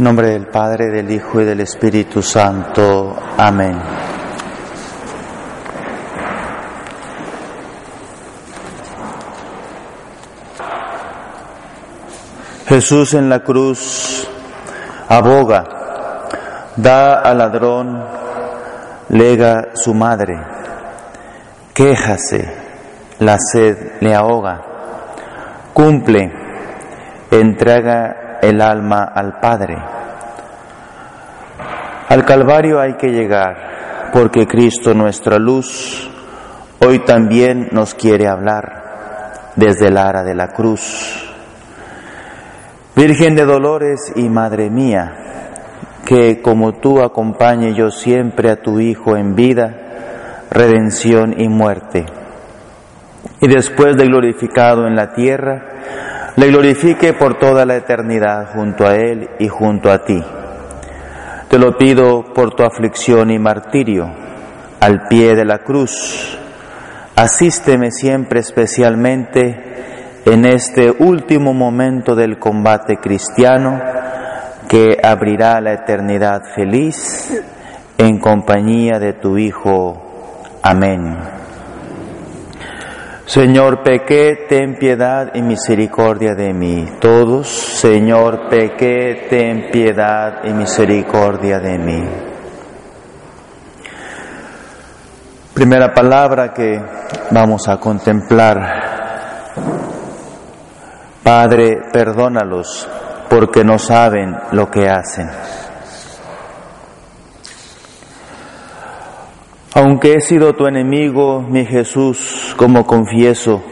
En 0.00 0.04
nombre 0.04 0.28
del 0.28 0.46
Padre, 0.46 0.88
del 0.88 1.10
Hijo 1.10 1.42
y 1.42 1.44
del 1.44 1.60
Espíritu 1.60 2.22
Santo. 2.22 3.14
Amén. 3.36 3.78
Jesús 12.66 13.12
en 13.12 13.28
la 13.28 13.40
cruz 13.40 14.26
aboga, 15.06 15.64
da 16.76 17.20
al 17.20 17.36
ladrón, 17.36 18.02
lega 19.10 19.72
su 19.74 19.92
madre, 19.92 20.40
quéjase, 21.74 22.50
la 23.18 23.36
sed 23.38 24.00
le 24.00 24.14
ahoga, 24.14 24.62
cumple, 25.74 26.32
entrega 27.30 28.19
el 28.42 28.60
alma 28.60 29.04
al 29.14 29.38
Padre. 29.40 29.76
Al 32.08 32.24
Calvario 32.24 32.80
hay 32.80 32.94
que 32.94 33.08
llegar, 33.08 34.10
porque 34.12 34.46
Cristo 34.46 34.94
nuestra 34.94 35.38
luz 35.38 36.10
hoy 36.80 37.00
también 37.00 37.68
nos 37.72 37.94
quiere 37.94 38.26
hablar 38.26 39.52
desde 39.56 39.88
el 39.88 39.96
ara 39.96 40.22
de 40.22 40.34
la 40.34 40.48
cruz. 40.48 41.26
Virgen 42.96 43.36
de 43.36 43.44
Dolores 43.44 44.12
y 44.16 44.28
Madre 44.28 44.70
mía, 44.70 45.12
que 46.04 46.42
como 46.42 46.72
tú 46.72 47.00
acompañe 47.00 47.74
yo 47.74 47.90
siempre 47.90 48.50
a 48.50 48.60
tu 48.60 48.80
Hijo 48.80 49.16
en 49.16 49.34
vida, 49.34 49.74
redención 50.50 51.34
y 51.38 51.48
muerte. 51.48 52.06
Y 53.40 53.48
después 53.48 53.96
de 53.96 54.06
glorificado 54.06 54.86
en 54.86 54.96
la 54.96 55.12
tierra, 55.12 55.62
le 56.40 56.46
glorifique 56.46 57.12
por 57.12 57.38
toda 57.38 57.66
la 57.66 57.76
eternidad 57.76 58.54
junto 58.54 58.86
a 58.86 58.96
Él 58.96 59.28
y 59.38 59.48
junto 59.48 59.92
a 59.92 60.02
ti. 60.06 60.24
Te 61.50 61.58
lo 61.58 61.76
pido 61.76 62.32
por 62.32 62.54
tu 62.54 62.62
aflicción 62.62 63.30
y 63.30 63.38
martirio, 63.38 64.10
al 64.80 65.06
pie 65.06 65.34
de 65.34 65.44
la 65.44 65.58
cruz. 65.58 66.38
Asísteme 67.14 67.90
siempre 67.90 68.40
especialmente 68.40 70.22
en 70.24 70.46
este 70.46 70.90
último 70.90 71.52
momento 71.52 72.14
del 72.14 72.38
combate 72.38 72.96
cristiano 72.96 73.78
que 74.66 74.96
abrirá 75.02 75.60
la 75.60 75.74
eternidad 75.74 76.40
feliz 76.54 77.38
en 77.98 78.18
compañía 78.18 78.98
de 78.98 79.12
tu 79.12 79.36
Hijo. 79.36 80.40
Amén. 80.62 81.18
Señor, 83.30 83.84
pequé, 83.84 84.46
ten 84.48 84.74
piedad 84.74 85.30
y 85.34 85.42
misericordia 85.42 86.34
de 86.34 86.52
mí. 86.52 86.84
Todos, 87.00 87.46
Señor, 87.46 88.48
pequé, 88.48 89.28
ten 89.30 89.70
piedad 89.70 90.40
y 90.42 90.52
misericordia 90.52 91.60
de 91.60 91.78
mí. 91.78 92.08
Primera 95.54 95.94
palabra 95.94 96.52
que 96.52 96.82
vamos 97.30 97.68
a 97.68 97.76
contemplar 97.76 98.80
Padre, 101.22 101.82
perdónalos 101.92 102.88
porque 103.28 103.62
no 103.62 103.78
saben 103.78 104.34
lo 104.50 104.68
que 104.68 104.88
hacen. 104.88 105.30
Aunque 109.74 110.14
he 110.14 110.20
sido 110.20 110.54
tu 110.54 110.66
enemigo, 110.66 111.42
mi 111.42 111.64
Jesús, 111.64 112.54
como 112.56 112.86
confieso, 112.86 113.62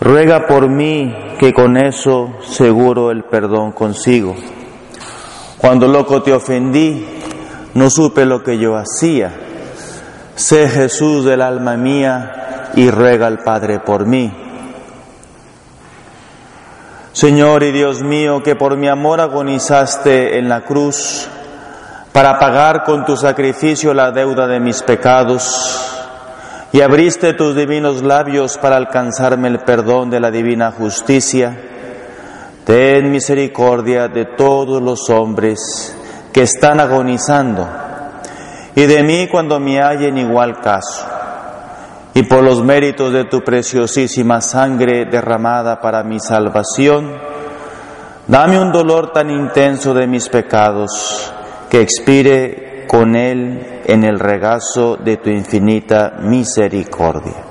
ruega 0.00 0.46
por 0.46 0.68
mí 0.68 1.12
que 1.40 1.52
con 1.52 1.76
eso 1.76 2.34
seguro 2.42 3.10
el 3.10 3.24
perdón 3.24 3.72
consigo. 3.72 4.36
Cuando 5.58 5.88
loco 5.88 6.22
te 6.22 6.32
ofendí, 6.32 7.04
no 7.74 7.90
supe 7.90 8.24
lo 8.24 8.44
que 8.44 8.58
yo 8.58 8.76
hacía. 8.76 9.32
Sé 10.36 10.68
Jesús 10.68 11.24
del 11.24 11.42
alma 11.42 11.76
mía 11.76 12.70
y 12.76 12.88
ruega 12.88 13.26
al 13.26 13.38
Padre 13.38 13.80
por 13.80 14.06
mí. 14.06 14.32
Señor 17.12 17.64
y 17.64 17.72
Dios 17.72 18.02
mío, 18.02 18.42
que 18.42 18.54
por 18.54 18.76
mi 18.76 18.88
amor 18.88 19.20
agonizaste 19.20 20.38
en 20.38 20.48
la 20.48 20.62
cruz 20.62 21.28
para 22.12 22.38
pagar 22.38 22.84
con 22.84 23.04
tu 23.06 23.16
sacrificio 23.16 23.94
la 23.94 24.10
deuda 24.10 24.46
de 24.46 24.60
mis 24.60 24.82
pecados 24.82 25.80
y 26.70 26.82
abriste 26.82 27.32
tus 27.32 27.56
divinos 27.56 28.02
labios 28.02 28.58
para 28.58 28.76
alcanzarme 28.76 29.48
el 29.48 29.60
perdón 29.60 30.10
de 30.10 30.20
la 30.20 30.30
divina 30.30 30.72
justicia, 30.72 31.56
ten 32.64 33.10
misericordia 33.10 34.08
de 34.08 34.26
todos 34.36 34.82
los 34.82 35.08
hombres 35.08 35.96
que 36.32 36.42
están 36.42 36.80
agonizando 36.80 37.66
y 38.74 38.84
de 38.84 39.02
mí 39.02 39.28
cuando 39.30 39.58
me 39.58 39.80
hallen 39.80 40.18
igual 40.18 40.60
caso 40.60 41.06
y 42.14 42.24
por 42.24 42.42
los 42.42 42.62
méritos 42.62 43.10
de 43.12 43.24
tu 43.24 43.40
preciosísima 43.40 44.42
sangre 44.42 45.06
derramada 45.06 45.80
para 45.80 46.02
mi 46.02 46.20
salvación, 46.20 47.10
dame 48.26 48.60
un 48.60 48.70
dolor 48.70 49.12
tan 49.12 49.30
intenso 49.30 49.94
de 49.94 50.06
mis 50.06 50.28
pecados 50.28 51.32
que 51.72 51.80
expire 51.80 52.84
con 52.86 53.16
él 53.16 53.80
en 53.86 54.04
el 54.04 54.20
regazo 54.20 54.98
de 54.98 55.16
tu 55.16 55.30
infinita 55.30 56.18
misericordia. 56.20 57.46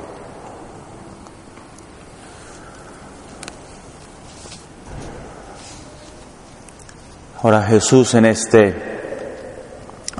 Ahora 7.41 7.63
Jesús 7.63 8.13
en 8.13 8.25
este 8.25 8.75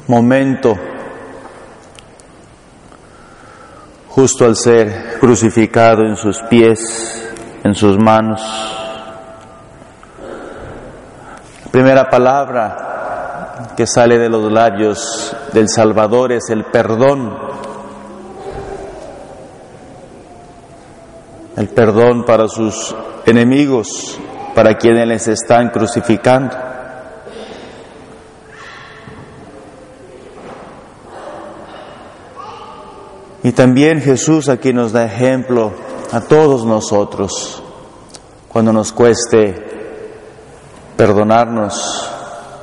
momento 0.07 0.75
justo 4.07 4.45
al 4.45 4.55
ser 4.55 5.19
crucificado 5.19 6.01
en 6.07 6.15
sus 6.15 6.41
pies, 6.49 7.33
en 7.63 7.75
sus 7.75 7.99
manos. 7.99 8.41
primera 11.71 12.09
palabra 12.09 12.90
que 13.75 13.87
sale 13.87 14.17
de 14.17 14.29
los 14.29 14.51
labios 14.51 15.35
del 15.53 15.69
Salvador 15.69 16.31
es 16.31 16.49
el 16.49 16.65
perdón. 16.65 17.37
El 21.57 21.69
perdón 21.69 22.25
para 22.25 22.47
sus 22.47 22.95
enemigos, 23.25 24.19
para 24.55 24.77
quienes 24.77 25.07
les 25.07 25.27
están 25.27 25.69
crucificando. 25.69 26.55
Y 33.43 33.51
también 33.53 34.01
Jesús 34.01 34.49
aquí 34.49 34.71
nos 34.71 34.91
da 34.91 35.05
ejemplo 35.05 35.71
a 36.11 36.21
todos 36.21 36.65
nosotros 36.65 37.63
cuando 38.47 38.71
nos 38.73 38.91
cueste 38.91 39.71
perdonarnos, 40.95 42.07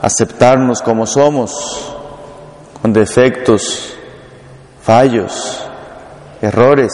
aceptarnos 0.00 0.82
como 0.82 1.06
somos, 1.06 1.94
con 2.80 2.92
defectos, 2.92 3.96
fallos, 4.82 5.64
errores. 6.40 6.92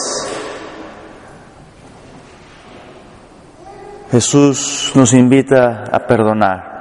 Jesús 4.11 4.93
nos 4.95 5.13
invita 5.13 5.85
a 5.91 6.07
perdonar. 6.07 6.75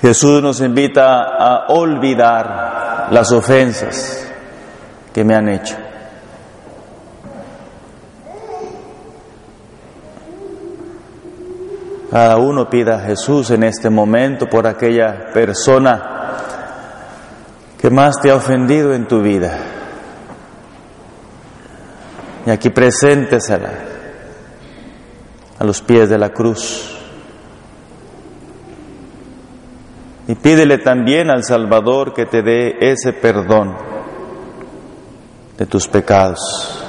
Jesús 0.00 0.42
nos 0.42 0.60
invita 0.60 1.22
a 1.22 1.66
olvidar 1.68 3.08
las 3.10 3.32
ofensas 3.32 4.30
que 5.14 5.24
me 5.24 5.34
han 5.34 5.48
hecho. 5.48 5.83
Cada 12.10 12.36
uno 12.36 12.68
pida 12.68 12.96
a 12.96 13.06
Jesús 13.06 13.50
en 13.50 13.64
este 13.64 13.90
momento 13.90 14.46
por 14.46 14.66
aquella 14.66 15.30
persona 15.32 16.14
que 17.78 17.90
más 17.90 18.20
te 18.20 18.30
ha 18.30 18.36
ofendido 18.36 18.94
en 18.94 19.06
tu 19.06 19.20
vida. 19.20 19.58
Y 22.46 22.50
aquí 22.50 22.70
preséntesela 22.70 23.72
a 25.58 25.64
los 25.64 25.82
pies 25.82 26.08
de 26.08 26.18
la 26.18 26.30
cruz. 26.30 26.90
Y 30.26 30.34
pídele 30.34 30.78
también 30.78 31.30
al 31.30 31.44
Salvador 31.44 32.14
que 32.14 32.26
te 32.26 32.42
dé 32.42 32.76
ese 32.80 33.12
perdón 33.12 33.76
de 35.58 35.66
tus 35.66 35.86
pecados. 35.86 36.83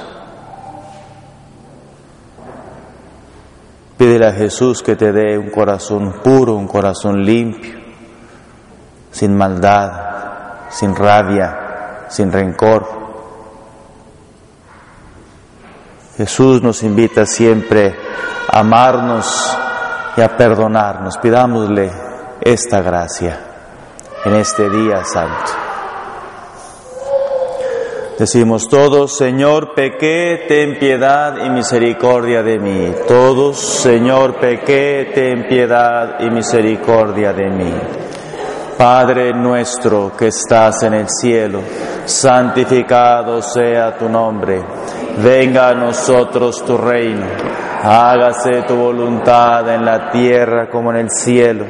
Pídele 3.96 4.26
a 4.26 4.32
Jesús 4.32 4.82
que 4.82 4.94
te 4.94 5.10
dé 5.10 5.38
un 5.38 5.50
corazón 5.50 6.20
puro, 6.22 6.54
un 6.54 6.68
corazón 6.68 7.24
limpio, 7.24 7.74
sin 9.10 9.34
maldad, 9.34 10.68
sin 10.68 10.94
rabia, 10.94 12.06
sin 12.08 12.30
rencor. 12.30 12.86
Jesús 16.16 16.62
nos 16.62 16.82
invita 16.82 17.24
siempre 17.24 17.94
a 18.52 18.60
amarnos 18.60 19.56
y 20.16 20.20
a 20.20 20.36
perdonarnos. 20.36 21.16
Pidámosle 21.18 21.90
esta 22.40 22.80
gracia 22.82 23.38
en 24.24 24.34
este 24.34 24.68
día 24.68 25.04
santo. 25.04 25.65
Decimos 28.18 28.66
todos, 28.70 29.14
Señor, 29.18 29.74
pequé, 29.74 30.46
ten 30.48 30.78
piedad 30.78 31.36
y 31.44 31.50
misericordia 31.50 32.42
de 32.42 32.58
mí. 32.58 32.94
Todos, 33.06 33.58
Señor, 33.58 34.36
pequé, 34.36 35.10
ten 35.14 35.46
piedad 35.46 36.18
y 36.20 36.30
misericordia 36.30 37.34
de 37.34 37.50
mí. 37.50 37.74
Padre 38.78 39.34
nuestro 39.34 40.12
que 40.16 40.28
estás 40.28 40.82
en 40.84 40.94
el 40.94 41.10
cielo, 41.10 41.60
santificado 42.06 43.42
sea 43.42 43.98
tu 43.98 44.08
nombre. 44.08 44.62
Venga 45.18 45.68
a 45.68 45.74
nosotros 45.74 46.64
tu 46.64 46.78
reino. 46.78 47.26
Hágase 47.82 48.62
tu 48.62 48.76
voluntad 48.76 49.68
en 49.74 49.84
la 49.84 50.10
tierra 50.10 50.70
como 50.70 50.90
en 50.90 51.00
el 51.00 51.10
cielo. 51.10 51.66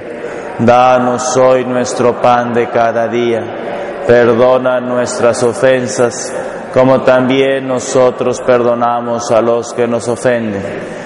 Danos 0.60 1.36
hoy 1.36 1.64
nuestro 1.64 2.20
pan 2.20 2.54
de 2.54 2.68
cada 2.68 3.08
día 3.08 3.66
Perdona 4.06 4.80
nuestras 4.80 5.42
ofensas, 5.42 6.32
como 6.72 7.02
también 7.02 7.66
nosotros 7.66 8.40
perdonamos 8.40 9.30
a 9.30 9.40
los 9.40 9.72
que 9.72 9.86
nos 9.86 10.06
ofenden. 10.08 11.05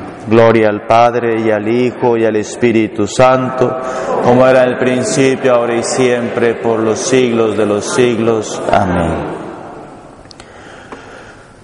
Gloria 0.27 0.69
al 0.69 0.85
Padre 0.85 1.41
y 1.41 1.51
al 1.51 1.67
Hijo 1.67 2.15
y 2.15 2.25
al 2.25 2.35
Espíritu 2.35 3.07
Santo, 3.07 3.75
como 4.23 4.45
era 4.45 4.63
el 4.63 4.77
principio, 4.77 5.55
ahora 5.55 5.75
y 5.75 5.83
siempre, 5.83 6.55
por 6.55 6.79
los 6.79 6.99
siglos 6.99 7.57
de 7.57 7.65
los 7.65 7.85
siglos. 7.93 8.61
Amén. 8.71 9.41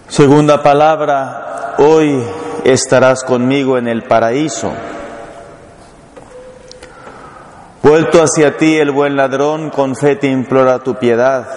Segunda 0.08 0.64
palabra, 0.64 1.76
hoy 1.78 2.24
estarás 2.64 3.24
conmigo 3.24 3.78
en 3.78 3.88
el 3.88 4.04
paraíso. 4.04 4.72
Vuelto 7.84 8.22
hacia 8.22 8.58
ti 8.58 8.78
el 8.78 8.92
buen 8.92 9.16
ladrón, 9.16 9.70
con 9.70 9.96
fe 9.96 10.16
te 10.16 10.28
implora 10.28 10.80
tu 10.80 10.96
piedad. 10.96 11.48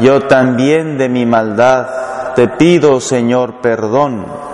Yo 0.00 0.22
también 0.22 0.96
de 0.96 1.08
mi 1.08 1.26
maldad 1.26 2.34
te 2.34 2.48
pido, 2.48 3.00
Señor, 3.00 3.60
perdón. 3.60 4.47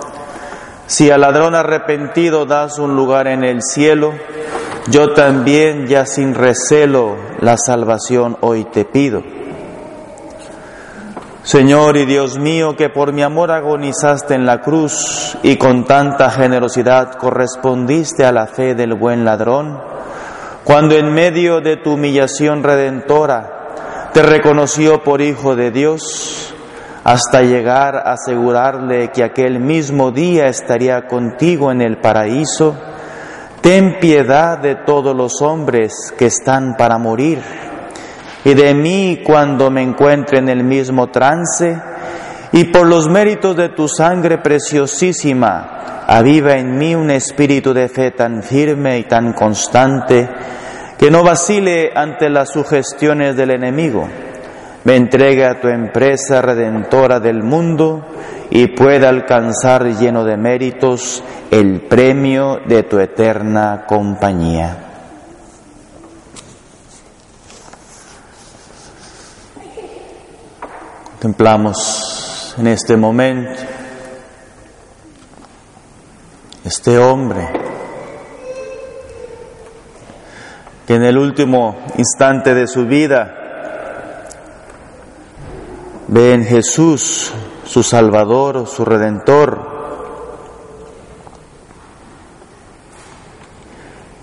Si 0.87 1.09
al 1.09 1.21
ladrón 1.21 1.55
arrepentido 1.55 2.45
das 2.45 2.77
un 2.77 2.95
lugar 2.95 3.27
en 3.27 3.43
el 3.43 3.61
cielo, 3.63 4.13
yo 4.87 5.13
también 5.13 5.87
ya 5.87 6.05
sin 6.05 6.35
recelo 6.35 7.15
la 7.39 7.57
salvación 7.57 8.37
hoy 8.41 8.65
te 8.65 8.85
pido. 8.85 9.23
Señor 11.41 11.97
y 11.97 12.05
Dios 12.05 12.39
mío, 12.39 12.75
que 12.75 12.89
por 12.89 13.13
mi 13.13 13.21
amor 13.21 13.51
agonizaste 13.51 14.33
en 14.33 14.47
la 14.47 14.61
cruz 14.61 15.37
y 15.43 15.57
con 15.57 15.85
tanta 15.85 16.31
generosidad 16.31 17.13
correspondiste 17.13 18.25
a 18.25 18.31
la 18.31 18.47
fe 18.47 18.73
del 18.73 18.95
buen 18.95 19.25
ladrón, 19.25 19.79
cuando 20.63 20.95
en 20.95 21.13
medio 21.13 21.61
de 21.61 21.77
tu 21.77 21.93
humillación 21.93 22.63
redentora 22.63 24.09
te 24.11 24.23
reconoció 24.23 25.03
por 25.03 25.21
Hijo 25.21 25.55
de 25.55 25.69
Dios, 25.69 26.54
hasta 27.05 27.43
llegar 27.43 27.97
a 27.97 28.13
asegurarle 28.13 29.11
que 29.11 29.23
aquel 29.23 29.59
mismo 29.59 30.09
día 30.09 30.47
estaría 30.47 31.05
contigo 31.05 31.71
en 31.71 31.81
el 31.81 31.97
paraíso, 31.99 32.75
ten 33.61 33.99
piedad 33.99 34.57
de 34.57 34.77
todos 34.87 35.15
los 35.15 35.39
hombres 35.43 36.11
que 36.17 36.25
están 36.25 36.75
para 36.75 36.97
morir, 36.97 37.43
y 38.43 38.55
de 38.55 38.73
mí 38.73 39.21
cuando 39.23 39.69
me 39.69 39.83
encuentre 39.83 40.39
en 40.39 40.49
el 40.49 40.63
mismo 40.63 41.11
trance, 41.11 41.79
y 42.51 42.63
por 42.65 42.87
los 42.87 43.07
méritos 43.07 43.55
de 43.55 43.69
tu 43.69 43.87
sangre 43.87 44.39
preciosísima, 44.39 46.03
aviva 46.07 46.53
en 46.53 46.75
mí 46.75 46.95
un 46.95 47.11
espíritu 47.11 47.71
de 47.71 47.87
fe 47.87 48.11
tan 48.11 48.41
firme 48.41 48.97
y 48.97 49.03
tan 49.03 49.33
constante 49.33 50.27
que 50.97 51.11
no 51.11 51.23
vacile 51.23 51.91
ante 51.93 52.31
las 52.31 52.49
sugestiones 52.49 53.35
del 53.35 53.51
enemigo. 53.51 54.09
Me 54.85 54.95
entregue 54.95 55.45
a 55.45 55.59
tu 55.59 55.67
empresa 55.67 56.43
redentora 56.43 57.19
del 57.19 57.41
mundo 57.41 58.05
y 58.51 58.67
pueda 58.67 59.09
alcanzar 59.09 59.83
lleno 59.83 60.23
de 60.23 60.37
méritos 60.37 61.23
el 61.49 61.81
premio 61.81 62.59
de 62.67 62.83
tu 62.83 62.99
eterna 62.99 63.85
compañía. 63.87 64.77
Contemplamos 71.13 72.53
en 72.59 72.67
este 72.67 72.95
momento 72.95 73.59
este 76.63 76.99
hombre 76.99 77.47
que 80.85 80.93
en 80.93 81.03
el 81.03 81.17
último 81.17 81.75
instante 81.97 82.53
de 82.53 82.67
su 82.67 82.85
vida 82.85 83.44
ve 86.07 86.33
en 86.33 86.45
Jesús 86.45 87.31
su 87.65 87.83
Salvador, 87.83 88.67
su 88.67 88.85
Redentor. 88.85 89.75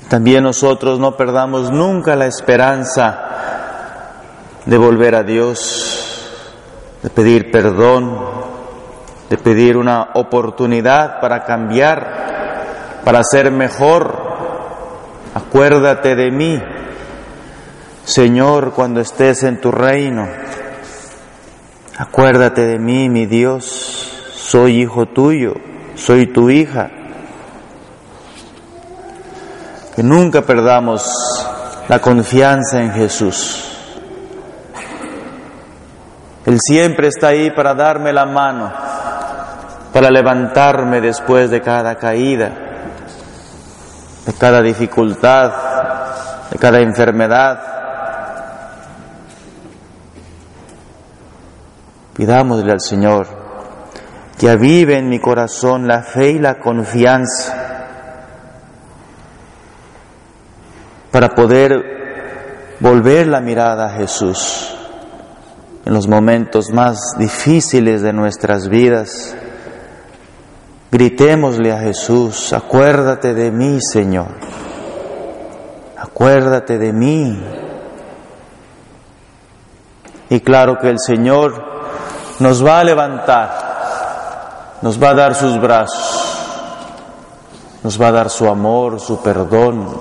También 0.08 0.44
nosotros 0.44 0.98
no 0.98 1.16
perdamos 1.16 1.70
nunca 1.70 2.16
la 2.16 2.26
esperanza 2.26 3.28
de 4.66 4.78
volver 4.78 5.14
a 5.14 5.22
Dios, 5.22 6.28
de 7.02 7.10
pedir 7.10 7.50
perdón, 7.50 8.18
de 9.30 9.38
pedir 9.38 9.76
una 9.76 10.10
oportunidad 10.14 11.20
para 11.20 11.44
cambiar 11.44 12.22
para 13.04 13.22
ser 13.24 13.50
mejor. 13.50 14.32
Acuérdate 15.34 16.14
de 16.14 16.30
mí, 16.30 16.62
Señor, 18.04 18.72
cuando 18.72 19.00
estés 19.00 19.42
en 19.42 19.60
tu 19.60 19.70
reino. 19.70 20.28
Acuérdate 21.98 22.66
de 22.66 22.78
mí, 22.78 23.08
mi 23.08 23.26
Dios, 23.26 24.10
soy 24.34 24.82
hijo 24.82 25.06
tuyo, 25.06 25.54
soy 25.94 26.26
tu 26.26 26.50
hija. 26.50 26.90
Que 29.94 30.02
nunca 30.02 30.42
perdamos 30.42 31.10
la 31.88 31.98
confianza 31.98 32.80
en 32.80 32.92
Jesús. 32.92 33.68
Él 36.46 36.58
siempre 36.60 37.08
está 37.08 37.28
ahí 37.28 37.50
para 37.50 37.74
darme 37.74 38.12
la 38.12 38.26
mano, 38.26 38.72
para 39.92 40.10
levantarme 40.10 41.00
después 41.00 41.50
de 41.50 41.60
cada 41.60 41.94
caída 41.96 42.70
de 44.26 44.32
cada 44.34 44.62
dificultad, 44.62 45.52
de 46.50 46.58
cada 46.58 46.80
enfermedad. 46.80 47.60
Pidámosle 52.14 52.72
al 52.72 52.80
Señor 52.80 53.26
que 54.38 54.50
avive 54.50 54.98
en 54.98 55.08
mi 55.08 55.20
corazón 55.20 55.86
la 55.86 56.02
fe 56.02 56.32
y 56.32 56.38
la 56.38 56.58
confianza 56.58 57.86
para 61.10 61.28
poder 61.30 62.76
volver 62.80 63.26
la 63.28 63.40
mirada 63.40 63.86
a 63.86 63.96
Jesús 63.96 64.74
en 65.84 65.92
los 65.92 66.08
momentos 66.08 66.70
más 66.72 66.98
difíciles 67.18 68.02
de 68.02 68.12
nuestras 68.12 68.68
vidas 68.68 69.36
Gritémosle 70.92 71.72
a 71.72 71.78
Jesús, 71.78 72.52
acuérdate 72.52 73.32
de 73.32 73.50
mí, 73.50 73.78
Señor. 73.80 74.28
Acuérdate 75.96 76.76
de 76.76 76.92
mí. 76.92 77.42
Y 80.28 80.40
claro 80.40 80.76
que 80.78 80.90
el 80.90 80.98
Señor 80.98 81.71
nos 82.38 82.64
va 82.64 82.80
a 82.80 82.84
levantar, 82.84 84.78
nos 84.82 85.02
va 85.02 85.10
a 85.10 85.14
dar 85.14 85.34
sus 85.34 85.60
brazos, 85.60 86.38
nos 87.82 88.00
va 88.00 88.08
a 88.08 88.12
dar 88.12 88.30
su 88.30 88.48
amor, 88.48 89.00
su 89.00 89.22
perdón, 89.22 90.00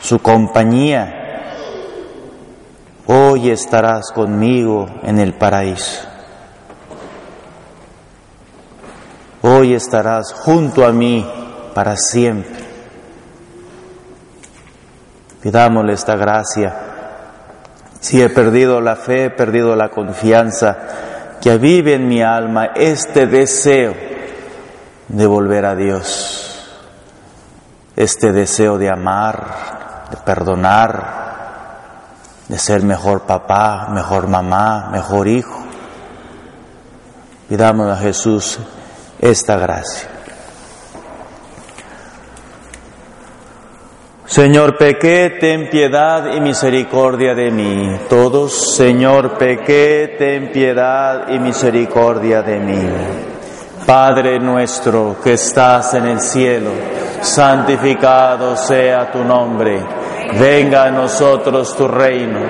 su 0.00 0.20
compañía. 0.20 1.22
Hoy 3.06 3.50
estarás 3.50 4.10
conmigo 4.12 4.86
en 5.02 5.18
el 5.18 5.34
paraíso. 5.34 6.02
Hoy 9.42 9.74
estarás 9.74 10.32
junto 10.32 10.84
a 10.84 10.92
mí 10.92 11.24
para 11.72 11.96
siempre. 11.96 12.64
Pidámosle 15.40 15.92
esta 15.92 16.16
gracia. 16.16 16.95
Si 18.00 18.22
he 18.22 18.28
perdido 18.28 18.80
la 18.80 18.96
fe, 18.96 19.26
he 19.26 19.30
perdido 19.30 19.74
la 19.74 19.88
confianza, 19.90 20.76
que 21.40 21.50
avive 21.50 21.94
en 21.94 22.08
mi 22.08 22.22
alma 22.22 22.66
este 22.74 23.26
deseo 23.26 23.94
de 25.08 25.26
volver 25.26 25.64
a 25.64 25.74
Dios, 25.74 26.68
este 27.94 28.32
deseo 28.32 28.78
de 28.78 28.90
amar, 28.90 30.06
de 30.10 30.16
perdonar, 30.18 31.26
de 32.48 32.58
ser 32.58 32.82
mejor 32.82 33.22
papá, 33.22 33.88
mejor 33.90 34.28
mamá, 34.28 34.88
mejor 34.90 35.28
hijo. 35.28 35.64
Pidamos 37.48 37.90
a 37.90 37.96
Jesús 37.96 38.58
esta 39.20 39.56
gracia. 39.56 40.15
Señor, 44.26 44.76
pequé, 44.76 45.36
ten 45.38 45.70
piedad 45.70 46.34
y 46.34 46.40
misericordia 46.40 47.32
de 47.36 47.52
mí. 47.52 47.96
Todos, 48.08 48.74
Señor, 48.74 49.38
pequé, 49.38 50.16
ten 50.18 50.50
piedad 50.50 51.28
y 51.28 51.38
misericordia 51.38 52.42
de 52.42 52.58
mí. 52.58 52.88
Padre 53.86 54.40
nuestro 54.40 55.14
que 55.22 55.34
estás 55.34 55.94
en 55.94 56.06
el 56.06 56.20
cielo, 56.20 56.70
santificado 57.20 58.56
sea 58.56 59.12
tu 59.12 59.22
nombre. 59.22 59.80
Venga 60.40 60.86
a 60.86 60.90
nosotros 60.90 61.76
tu 61.76 61.86
reino. 61.86 62.40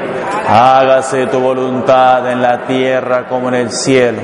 Hágase 0.49 1.27
tu 1.27 1.41
voluntad 1.41 2.27
en 2.33 2.41
la 2.41 2.67
tierra 2.67 3.29
como 3.29 3.49
en 3.49 3.55
el 3.55 3.71
cielo. 3.71 4.23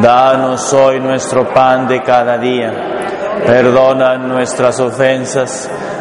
Danos 0.00 0.72
hoy 0.72 1.00
nuestro 1.00 1.48
pan 1.52 1.88
de 1.88 2.00
cada 2.04 2.38
día. 2.38 2.72
Perdona 3.44 4.16
nuestras 4.18 4.78
ofensas 4.78 5.68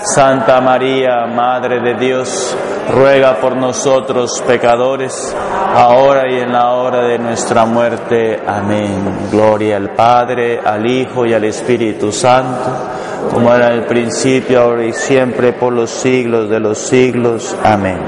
Santa 0.00 0.60
María, 0.60 1.26
Madre 1.26 1.80
de 1.80 1.94
Dios, 1.94 2.56
ruega 2.90 3.36
por 3.36 3.56
nosotros 3.56 4.42
pecadores, 4.46 5.34
ahora 5.74 6.30
y 6.30 6.40
en 6.40 6.52
la 6.52 6.72
hora 6.72 7.02
de 7.02 7.18
nuestra 7.18 7.64
muerte. 7.64 8.40
Amén. 8.46 9.28
Gloria 9.30 9.76
al 9.76 9.90
Padre, 9.90 10.60
al 10.64 10.84
Hijo 10.90 11.24
y 11.26 11.34
al 11.34 11.44
Espíritu 11.44 12.10
Santo, 12.10 12.70
como 13.32 13.52
era 13.54 13.72
en 13.72 13.80
el 13.80 13.86
principio, 13.86 14.62
ahora 14.62 14.84
y 14.84 14.92
siempre, 14.92 15.52
por 15.52 15.72
los 15.72 15.90
siglos 15.90 16.50
de 16.50 16.58
los 16.58 16.78
siglos. 16.78 17.56
Amén. 17.62 17.98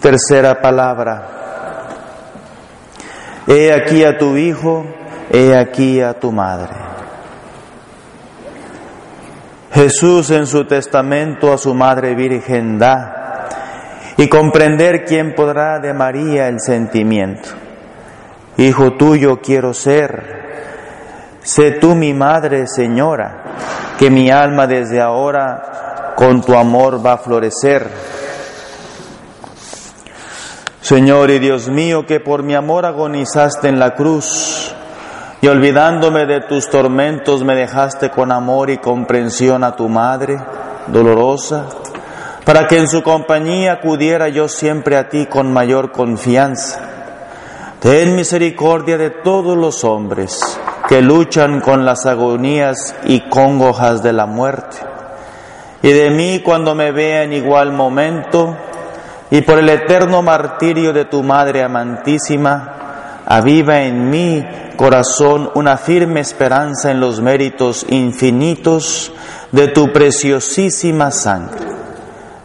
Tercera 0.00 0.60
palabra. 0.60 1.28
He 3.46 3.72
aquí 3.72 4.04
a 4.04 4.18
tu 4.18 4.36
Hijo, 4.36 4.84
he 5.34 5.56
aquí 5.56 6.00
a 6.00 6.14
tu 6.14 6.30
Madre. 6.30 6.72
Jesús 9.72 10.30
en 10.30 10.46
su 10.46 10.64
testamento 10.66 11.52
a 11.52 11.58
su 11.58 11.74
Madre 11.74 12.14
Virgen 12.14 12.78
da 12.78 13.48
y 14.16 14.28
comprender 14.28 15.04
quién 15.04 15.34
podrá 15.34 15.80
de 15.80 15.92
María 15.92 16.46
el 16.46 16.60
sentimiento. 16.60 17.48
Hijo 18.56 18.92
tuyo 18.92 19.40
quiero 19.40 19.74
ser, 19.74 20.44
sé 21.42 21.72
tú 21.72 21.96
mi 21.96 22.14
Madre 22.14 22.68
Señora, 22.68 23.42
que 23.98 24.10
mi 24.10 24.30
alma 24.30 24.68
desde 24.68 25.00
ahora 25.00 26.14
con 26.14 26.42
tu 26.42 26.54
amor 26.54 27.04
va 27.04 27.14
a 27.14 27.18
florecer. 27.18 27.88
Señor 30.80 31.30
y 31.30 31.40
Dios 31.40 31.68
mío, 31.68 32.06
que 32.06 32.20
por 32.20 32.44
mi 32.44 32.54
amor 32.54 32.86
agonizaste 32.86 33.66
en 33.66 33.80
la 33.80 33.94
cruz, 33.94 34.72
y 35.44 35.46
olvidándome 35.46 36.24
de 36.24 36.40
tus 36.40 36.70
tormentos 36.70 37.44
me 37.44 37.54
dejaste 37.54 38.08
con 38.08 38.32
amor 38.32 38.70
y 38.70 38.78
comprensión 38.78 39.62
a 39.62 39.76
tu 39.76 39.90
madre 39.90 40.38
dolorosa, 40.86 41.66
para 42.46 42.66
que 42.66 42.78
en 42.78 42.88
su 42.88 43.02
compañía 43.02 43.74
acudiera 43.74 44.30
yo 44.30 44.48
siempre 44.48 44.96
a 44.96 45.10
ti 45.10 45.26
con 45.26 45.52
mayor 45.52 45.92
confianza. 45.92 46.80
Ten 47.78 48.16
misericordia 48.16 48.96
de 48.96 49.10
todos 49.10 49.54
los 49.54 49.84
hombres 49.84 50.58
que 50.88 51.02
luchan 51.02 51.60
con 51.60 51.84
las 51.84 52.06
agonías 52.06 52.94
y 53.04 53.28
congojas 53.28 54.02
de 54.02 54.14
la 54.14 54.24
muerte, 54.24 54.78
y 55.82 55.92
de 55.92 56.08
mí 56.08 56.40
cuando 56.42 56.74
me 56.74 56.90
vea 56.90 57.22
en 57.22 57.34
igual 57.34 57.70
momento, 57.70 58.56
y 59.30 59.42
por 59.42 59.58
el 59.58 59.68
eterno 59.68 60.22
martirio 60.22 60.94
de 60.94 61.04
tu 61.04 61.22
Madre 61.22 61.62
amantísima, 61.62 62.83
aviva 63.26 63.82
en 63.82 64.10
mí 64.10 64.44
corazón 64.76 65.50
una 65.54 65.76
firme 65.76 66.20
esperanza 66.20 66.90
en 66.90 67.00
los 67.00 67.20
méritos 67.20 67.86
infinitos 67.88 69.12
de 69.52 69.68
tu 69.68 69.92
preciosísima 69.92 71.10
sangre, 71.10 71.66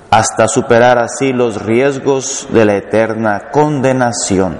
hasta 0.10 0.48
superar 0.48 1.00
así 1.00 1.34
los 1.34 1.62
riesgos 1.62 2.48
de 2.52 2.66
la 2.66 2.76
eterna 2.76 3.50
condenación, 3.52 4.58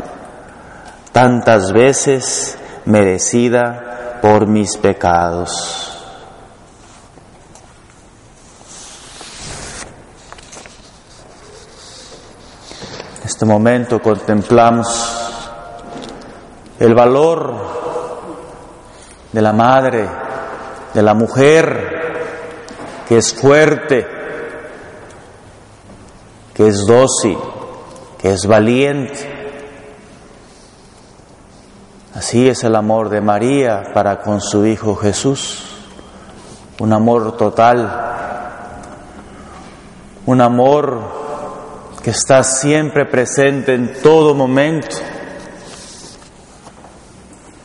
tantas 1.12 1.72
veces 1.72 2.58
merecida 2.86 4.20
por 4.22 4.48
mis 4.48 4.78
pecados. 4.78 5.86
En 13.22 13.28
este 13.28 13.46
momento 13.46 14.02
contemplamos 14.02 15.29
el 16.80 16.96
valor 16.96 17.54
de 19.34 19.42
la 19.42 19.52
madre, 19.52 20.08
de 20.94 21.04
la 21.04 21.14
mujer 21.14 22.00
que 23.08 23.18
es 23.18 23.34
fuerte, 23.34 24.08
que 26.54 26.68
es 26.68 26.86
dócil, 26.86 27.38
que 28.18 28.32
es 28.32 28.46
valiente. 28.46 29.36
Así 32.16 32.48
es 32.48 32.64
el 32.64 32.76
amor 32.76 33.10
de 33.10 33.22
María 33.22 33.92
para 33.94 34.22
con 34.22 34.40
su 34.40 34.66
Hijo 34.66 34.96
Jesús, 34.96 35.66
un 36.80 36.94
amor 36.94 37.36
total, 37.36 38.08
un 40.26 40.40
amor 40.40 41.00
que 42.02 42.12
está 42.12 42.44
siempre 42.44 43.06
presente 43.06 43.74
en 43.74 44.02
todo 44.02 44.34
momento 44.34 44.96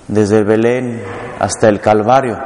desde 0.08 0.38
el 0.38 0.44
Belén 0.44 1.02
hasta 1.38 1.68
el 1.68 1.80
Calvario. 1.80 2.38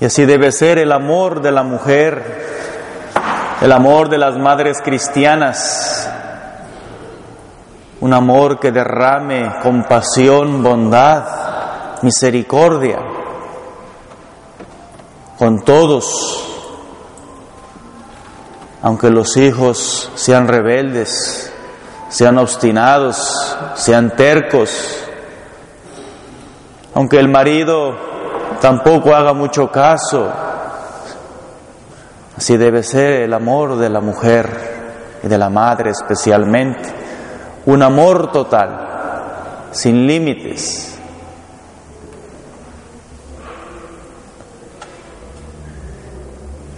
Y 0.00 0.04
así 0.04 0.24
debe 0.24 0.52
ser 0.52 0.78
el 0.78 0.92
amor 0.92 1.40
de 1.40 1.52
la 1.52 1.62
mujer, 1.62 2.22
el 3.60 3.72
amor 3.72 4.08
de 4.08 4.18
las 4.18 4.36
madres 4.36 4.78
cristianas, 4.84 6.10
un 8.00 8.12
amor 8.12 8.60
que 8.60 8.72
derrame 8.72 9.56
compasión, 9.62 10.62
bondad, 10.62 12.02
misericordia 12.02 12.98
con 15.38 15.64
todos, 15.64 16.44
aunque 18.82 19.10
los 19.10 19.36
hijos 19.36 20.10
sean 20.14 20.48
rebeldes, 20.48 21.52
sean 22.16 22.38
obstinados, 22.38 23.58
sean 23.74 24.16
tercos, 24.16 25.06
aunque 26.94 27.18
el 27.18 27.28
marido 27.28 27.94
tampoco 28.58 29.14
haga 29.14 29.34
mucho 29.34 29.70
caso. 29.70 30.32
Así 32.34 32.56
debe 32.56 32.82
ser 32.82 33.20
el 33.24 33.34
amor 33.34 33.76
de 33.76 33.90
la 33.90 34.00
mujer 34.00 34.48
y 35.22 35.28
de 35.28 35.36
la 35.36 35.50
madre 35.50 35.90
especialmente, 35.90 36.88
un 37.66 37.82
amor 37.82 38.32
total, 38.32 39.68
sin 39.72 40.06
límites. 40.06 40.98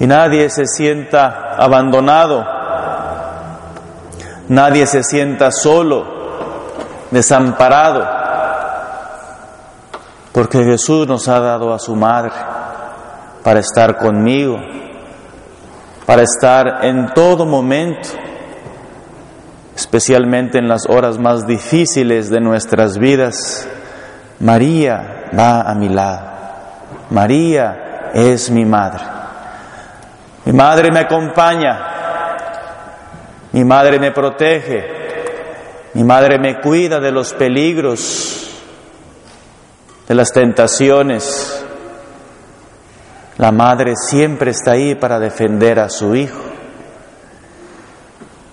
Y 0.01 0.07
nadie 0.09 0.51
se 0.51 0.67
sienta 0.67 1.55
abandonado 1.57 2.58
Nadie 4.49 4.87
se 4.87 5.03
sienta 5.03 5.51
solo, 5.51 6.07
desamparado, 7.11 8.07
porque 10.33 10.65
Jesús 10.65 11.07
nos 11.07 11.29
ha 11.29 11.41
dado 11.41 11.75
a 11.75 11.79
su 11.79 11.95
madre 11.95 12.33
para 13.43 13.61
estar 13.61 13.99
conmigo, 13.99 14.59
para 16.07 16.23
estar 16.23 16.85
en 16.85 17.13
todo 17.15 17.45
momento. 17.45 18.09
especialmente 19.75 20.59
en 20.59 20.67
las 20.67 20.89
horas 20.89 21.19
más 21.19 21.47
difíciles 21.47 22.31
de 22.31 22.41
nuestras 22.41 22.99
vidas, 22.99 23.69
María 24.41 25.31
va 25.39 25.61
a 25.63 25.75
mi 25.75 25.89
lado. 25.89 26.27
María 27.11 28.11
es 28.13 28.51
mi 28.51 28.65
madre. 28.65 29.05
Mi 30.45 30.53
madre 30.53 30.91
me 30.91 31.01
acompaña. 31.01 31.88
Mi 33.53 33.65
madre 33.65 33.99
me 33.99 34.13
protege. 34.13 34.99
Mi 35.95 36.05
madre 36.05 36.39
me 36.39 36.61
cuida 36.61 37.01
de 37.01 37.11
los 37.11 37.33
peligros, 37.33 38.51
de 40.07 40.15
las 40.15 40.33
tentaciones. 40.33 41.65
La 43.39 43.53
madre 43.53 43.95
siempre 43.97 44.51
está 44.51 44.73
ahí 44.73 44.95
para 44.95 45.19
defender 45.19 45.81
a 45.81 45.89
su 45.89 46.15
hijo. 46.15 46.41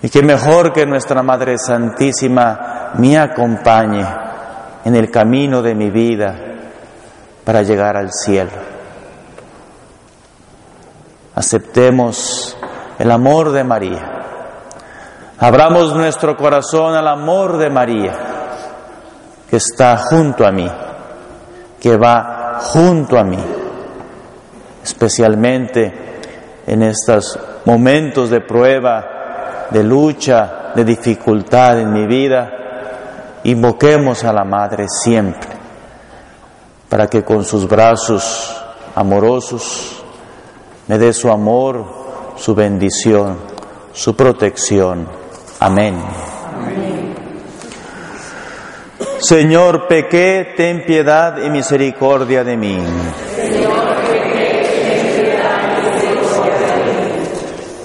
Y 0.02 0.08
que 0.08 0.22
mejor 0.22 0.72
que 0.72 0.86
nuestra 0.86 1.22
Madre 1.22 1.58
Santísima 1.58 2.92
me 2.96 3.18
acompañe 3.18 4.06
en 4.84 4.94
el 4.94 5.10
camino 5.10 5.62
de 5.62 5.74
mi 5.74 5.90
vida 5.90 6.36
para 7.44 7.62
llegar 7.62 7.96
al 7.96 8.12
cielo. 8.12 8.50
Aceptemos 11.34 12.56
el 12.98 13.10
amor 13.10 13.50
de 13.50 13.64
María. 13.64 14.15
Abramos 15.38 15.94
nuestro 15.94 16.36
corazón 16.36 16.94
al 16.94 17.06
amor 17.08 17.58
de 17.58 17.70
María, 17.70 18.12
que 19.50 19.56
está 19.56 19.96
junto 19.98 20.46
a 20.46 20.50
mí, 20.50 20.70
que 21.80 21.96
va 21.96 22.58
junto 22.60 23.18
a 23.18 23.24
mí, 23.24 23.44
especialmente 24.82 25.92
en 26.66 26.82
estos 26.82 27.38
momentos 27.64 28.30
de 28.30 28.40
prueba 28.40 29.16
de 29.70 29.82
lucha, 29.82 30.72
de 30.74 30.84
dificultad 30.84 31.80
en 31.80 31.92
mi 31.92 32.06
vida, 32.06 32.50
invoquemos 33.44 34.24
a 34.24 34.32
la 34.32 34.44
Madre 34.44 34.86
siempre, 34.88 35.50
para 36.88 37.08
que 37.08 37.24
con 37.24 37.44
sus 37.44 37.68
brazos 37.68 38.56
amorosos 38.94 40.02
me 40.86 40.98
dé 40.98 41.12
su 41.12 41.30
amor, 41.30 41.84
su 42.36 42.54
bendición, 42.54 43.38
su 43.92 44.14
protección. 44.14 45.25
Amén. 45.60 45.96
Señor, 49.18 49.88
pequé, 49.88 50.54
ten 50.56 50.84
piedad 50.84 51.38
y 51.38 51.50
misericordia 51.50 52.44
de 52.44 52.56
mí. 52.56 52.78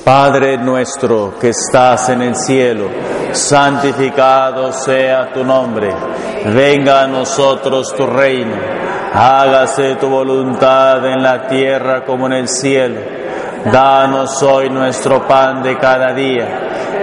Padre 0.04 0.58
nuestro 0.58 1.36
que 1.40 1.50
estás 1.50 2.10
en 2.10 2.22
el 2.24 2.36
cielo, 2.36 2.90
santificado 3.32 4.74
sea 4.74 5.32
tu 5.32 5.44
nombre, 5.44 5.94
venga 6.54 7.04
a 7.04 7.08
nosotros 7.08 7.96
tu 7.96 8.06
reino, 8.08 8.56
hágase 9.14 9.96
tu 9.96 10.10
voluntad 10.10 11.06
en 11.06 11.22
la 11.22 11.48
tierra 11.48 12.04
como 12.04 12.26
en 12.26 12.34
el 12.34 12.48
cielo. 12.50 13.00
Danos 13.72 14.42
hoy 14.42 14.72
nuestro 14.72 15.28
pan 15.28 15.62
de 15.62 15.78
cada 15.78 16.14
día, 16.14 16.71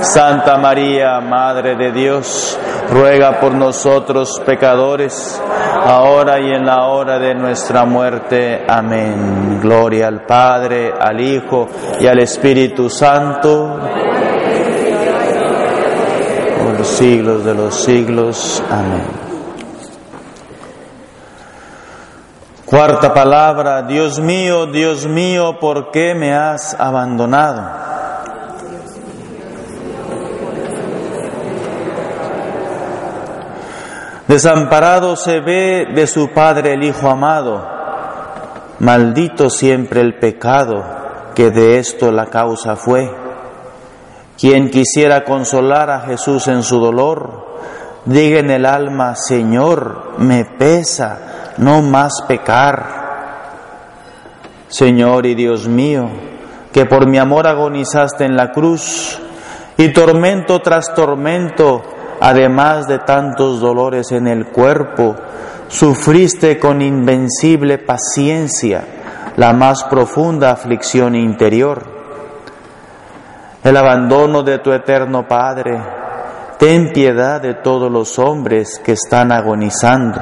Santa 0.00 0.58
María, 0.58 1.20
Madre 1.20 1.76
de 1.76 1.92
Dios, 1.92 2.58
ruega 2.90 3.40
por 3.40 3.52
nosotros 3.52 4.40
pecadores, 4.44 5.40
ahora 5.84 6.40
y 6.40 6.50
en 6.52 6.66
la 6.66 6.86
hora 6.86 7.18
de 7.18 7.34
nuestra 7.34 7.84
muerte. 7.84 8.64
Amén. 8.68 9.60
Gloria 9.60 10.08
al 10.08 10.24
Padre, 10.26 10.92
al 10.98 11.20
Hijo 11.20 11.68
y 12.00 12.06
al 12.06 12.18
Espíritu 12.18 12.88
Santo 12.88 13.80
siglos 16.86 17.44
de 17.44 17.54
los 17.54 17.74
siglos. 17.74 18.62
Amén. 18.70 19.04
Cuarta 22.64 23.14
palabra, 23.14 23.82
Dios 23.82 24.18
mío, 24.18 24.66
Dios 24.66 25.06
mío, 25.06 25.58
¿por 25.60 25.90
qué 25.90 26.14
me 26.14 26.34
has 26.34 26.74
abandonado? 26.78 27.95
Desamparado 34.28 35.14
se 35.14 35.38
ve 35.38 35.86
de 35.94 36.06
su 36.08 36.30
Padre 36.30 36.72
el 36.72 36.82
Hijo 36.82 37.08
amado, 37.08 37.64
maldito 38.80 39.50
siempre 39.50 40.00
el 40.00 40.18
pecado 40.18 40.84
que 41.36 41.50
de 41.50 41.78
esto 41.78 42.10
la 42.10 42.26
causa 42.26 42.74
fue. 42.74 43.08
Quien 44.36 44.70
quisiera 44.70 45.22
consolar 45.22 45.90
a 45.90 46.00
Jesús 46.00 46.48
en 46.48 46.64
su 46.64 46.80
dolor, 46.80 47.46
diga 48.04 48.40
en 48.40 48.50
el 48.50 48.66
alma, 48.66 49.14
Señor, 49.14 50.14
me 50.18 50.44
pesa 50.44 51.54
no 51.58 51.82
más 51.82 52.22
pecar. 52.26 52.96
Señor 54.68 55.26
y 55.26 55.36
Dios 55.36 55.68
mío, 55.68 56.08
que 56.72 56.84
por 56.84 57.06
mi 57.06 57.18
amor 57.18 57.46
agonizaste 57.46 58.24
en 58.24 58.36
la 58.36 58.50
cruz 58.50 59.20
y 59.76 59.92
tormento 59.92 60.60
tras 60.60 60.94
tormento, 60.94 61.82
además 62.20 62.86
de 62.86 62.98
tantos 63.00 63.60
dolores 63.60 64.12
en 64.12 64.26
el 64.26 64.46
cuerpo, 64.46 65.16
sufriste 65.68 66.58
con 66.58 66.82
invencible 66.82 67.78
paciencia 67.78 68.84
la 69.36 69.52
más 69.52 69.84
profunda 69.84 70.50
aflicción 70.50 71.14
interior 71.14 71.96
el 73.66 73.76
abandono 73.76 74.44
de 74.44 74.58
tu 74.60 74.72
eterno 74.72 75.26
Padre. 75.26 75.76
Ten 76.56 76.92
piedad 76.92 77.40
de 77.40 77.54
todos 77.54 77.90
los 77.90 78.16
hombres 78.16 78.80
que 78.84 78.92
están 78.92 79.32
agonizando 79.32 80.20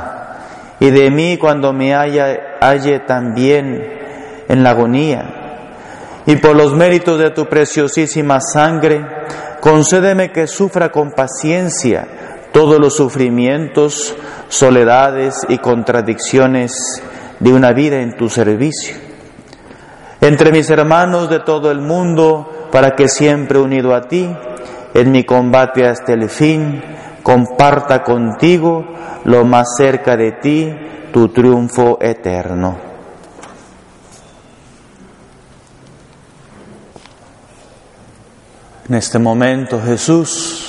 y 0.80 0.90
de 0.90 1.10
mí 1.10 1.36
cuando 1.36 1.74
me 1.74 1.94
haya, 1.94 2.56
halle 2.60 3.00
también 3.00 4.44
en 4.48 4.62
la 4.62 4.70
agonía. 4.70 6.22
Y 6.24 6.36
por 6.36 6.56
los 6.56 6.72
méritos 6.72 7.18
de 7.18 7.30
tu 7.30 7.44
preciosísima 7.44 8.40
sangre, 8.40 9.04
concédeme 9.64 10.30
que 10.30 10.46
sufra 10.46 10.92
con 10.92 11.12
paciencia 11.12 12.06
todos 12.52 12.78
los 12.78 12.96
sufrimientos, 12.96 14.14
soledades 14.48 15.36
y 15.48 15.56
contradicciones 15.56 17.02
de 17.40 17.50
una 17.50 17.72
vida 17.72 18.02
en 18.02 18.14
tu 18.14 18.28
servicio. 18.28 18.94
Entre 20.20 20.52
mis 20.52 20.68
hermanos 20.68 21.30
de 21.30 21.40
todo 21.40 21.70
el 21.70 21.80
mundo, 21.80 22.68
para 22.70 22.90
que 22.90 23.08
siempre 23.08 23.58
unido 23.58 23.94
a 23.94 24.02
ti, 24.02 24.28
en 24.92 25.10
mi 25.10 25.24
combate 25.24 25.88
hasta 25.88 26.12
el 26.12 26.28
fin, 26.28 26.82
comparta 27.22 28.02
contigo 28.02 28.84
lo 29.24 29.46
más 29.46 29.76
cerca 29.78 30.14
de 30.14 30.32
ti 30.32 30.76
tu 31.10 31.28
triunfo 31.30 31.96
eterno. 32.02 32.93
En 38.86 38.94
este 38.96 39.18
momento 39.18 39.80
Jesús 39.80 40.62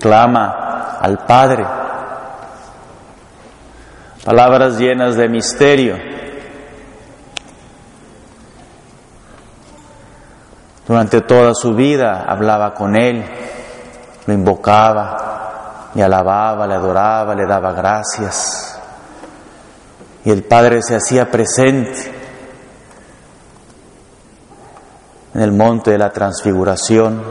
clama 0.00 0.96
al 0.98 1.18
Padre, 1.26 1.66
palabras 4.24 4.78
llenas 4.78 5.14
de 5.14 5.28
misterio. 5.28 5.98
Durante 10.86 11.20
toda 11.20 11.52
su 11.52 11.74
vida 11.74 12.24
hablaba 12.26 12.72
con 12.72 12.96
Él, 12.96 13.22
lo 14.26 14.32
invocaba, 14.32 15.90
le 15.94 16.02
alababa, 16.02 16.66
le 16.66 16.74
adoraba, 16.74 17.34
le 17.34 17.44
daba 17.44 17.72
gracias. 17.72 18.80
Y 20.24 20.30
el 20.30 20.42
Padre 20.44 20.80
se 20.80 20.96
hacía 20.96 21.30
presente 21.30 22.17
en 25.38 25.44
el 25.44 25.52
monte 25.52 25.92
de 25.92 25.98
la 25.98 26.10
transfiguración, 26.10 27.22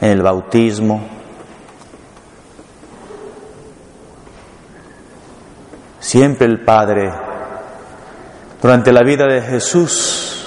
en 0.00 0.10
el 0.10 0.22
bautismo. 0.22 1.00
Siempre 6.00 6.48
el 6.48 6.64
Padre, 6.64 7.12
durante 8.60 8.92
la 8.92 9.04
vida 9.04 9.26
de 9.26 9.40
Jesús, 9.40 10.44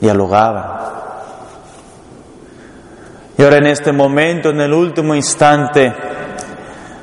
dialogaba. 0.00 1.12
Y 3.38 3.44
ahora 3.44 3.58
en 3.58 3.66
este 3.68 3.92
momento, 3.92 4.50
en 4.50 4.62
el 4.62 4.72
último 4.72 5.14
instante 5.14 5.94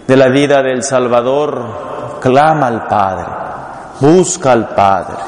de 0.05 0.17
la 0.17 0.27
vida 0.27 0.61
del 0.61 0.83
Salvador, 0.83 2.19
clama 2.19 2.67
al 2.67 2.87
Padre, 2.87 3.25
busca 4.01 4.51
al 4.51 4.67
Padre. 4.75 5.26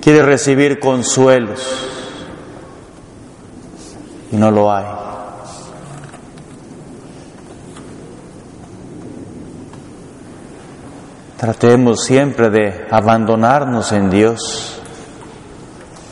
Quiere 0.00 0.22
recibir 0.22 0.80
consuelos 0.80 1.60
y 4.32 4.36
no 4.36 4.50
lo 4.50 4.72
hay. 4.72 4.84
Tratemos 11.36 12.04
siempre 12.04 12.50
de 12.50 12.86
abandonarnos 12.90 13.92
en 13.92 14.10
Dios, 14.10 14.78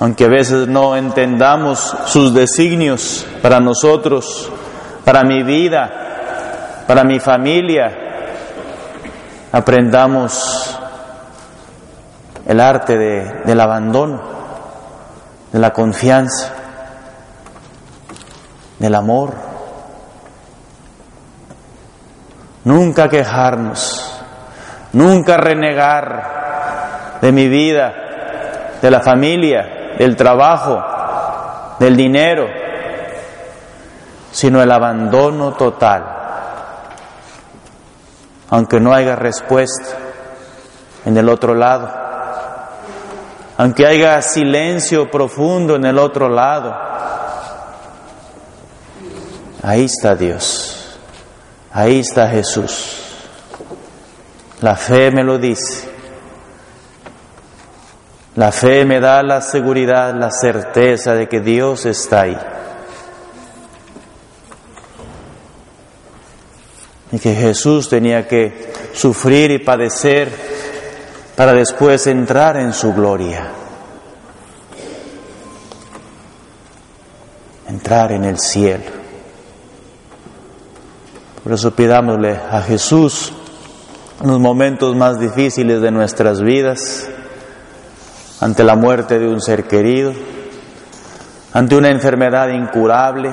aunque 0.00 0.24
a 0.24 0.28
veces 0.28 0.68
no 0.68 0.96
entendamos 0.96 1.94
sus 2.06 2.32
designios 2.32 3.26
para 3.42 3.60
nosotros, 3.60 4.50
para 5.04 5.24
mi 5.24 5.42
vida, 5.42 6.84
para 6.86 7.04
mi 7.04 7.20
familia. 7.20 7.90
Aprendamos 9.52 10.78
el 12.48 12.60
arte 12.60 12.98
del 12.98 13.60
abandono, 13.60 14.20
de 15.52 15.58
la 15.60 15.72
confianza, 15.72 16.52
del 18.80 18.94
amor. 18.96 19.34
Nunca 22.64 23.08
quejarnos 23.08 24.18
Nunca 24.92 25.36
renegar 25.36 27.18
de 27.20 27.32
mi 27.32 27.48
vida, 27.48 27.92
de 28.80 28.90
la 28.90 29.00
familia, 29.00 29.94
del 29.98 30.16
trabajo, 30.16 30.82
del 31.78 31.96
dinero, 31.96 32.46
sino 34.30 34.62
el 34.62 34.70
abandono 34.70 35.52
total. 35.52 36.04
Aunque 38.50 38.80
no 38.80 38.94
haya 38.94 39.14
respuesta 39.14 39.96
en 41.04 41.18
el 41.18 41.28
otro 41.28 41.54
lado, 41.54 42.07
aunque 43.58 43.84
haya 43.84 44.22
silencio 44.22 45.10
profundo 45.10 45.74
en 45.74 45.84
el 45.84 45.98
otro 45.98 46.28
lado, 46.28 46.72
ahí 49.60 49.86
está 49.86 50.14
Dios, 50.14 50.96
ahí 51.72 51.98
está 51.98 52.28
Jesús. 52.28 52.94
La 54.60 54.76
fe 54.76 55.10
me 55.10 55.24
lo 55.24 55.38
dice. 55.38 55.90
La 58.36 58.52
fe 58.52 58.84
me 58.84 59.00
da 59.00 59.24
la 59.24 59.40
seguridad, 59.40 60.14
la 60.14 60.30
certeza 60.30 61.14
de 61.14 61.28
que 61.28 61.40
Dios 61.40 61.84
está 61.84 62.20
ahí. 62.20 62.38
Y 67.10 67.18
que 67.18 67.34
Jesús 67.34 67.88
tenía 67.88 68.28
que 68.28 68.72
sufrir 68.92 69.50
y 69.50 69.58
padecer 69.58 70.57
para 71.38 71.52
después 71.52 72.04
entrar 72.08 72.56
en 72.56 72.72
su 72.72 72.92
gloria. 72.92 73.46
Entrar 77.68 78.10
en 78.10 78.24
el 78.24 78.40
cielo. 78.40 78.90
Por 81.44 81.52
eso 81.52 81.70
pidámosle 81.70 82.40
a 82.50 82.60
Jesús 82.62 83.32
en 84.20 84.26
los 84.26 84.40
momentos 84.40 84.96
más 84.96 85.20
difíciles 85.20 85.80
de 85.80 85.92
nuestras 85.92 86.40
vidas, 86.40 87.08
ante 88.40 88.64
la 88.64 88.74
muerte 88.74 89.20
de 89.20 89.28
un 89.28 89.40
ser 89.40 89.68
querido, 89.68 90.12
ante 91.52 91.76
una 91.76 91.90
enfermedad 91.90 92.48
incurable, 92.48 93.32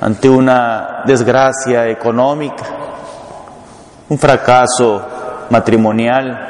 ante 0.00 0.28
una 0.28 1.02
desgracia 1.06 1.88
económica, 1.88 2.64
un 4.08 4.18
fracaso 4.18 5.19
matrimonial. 5.50 6.48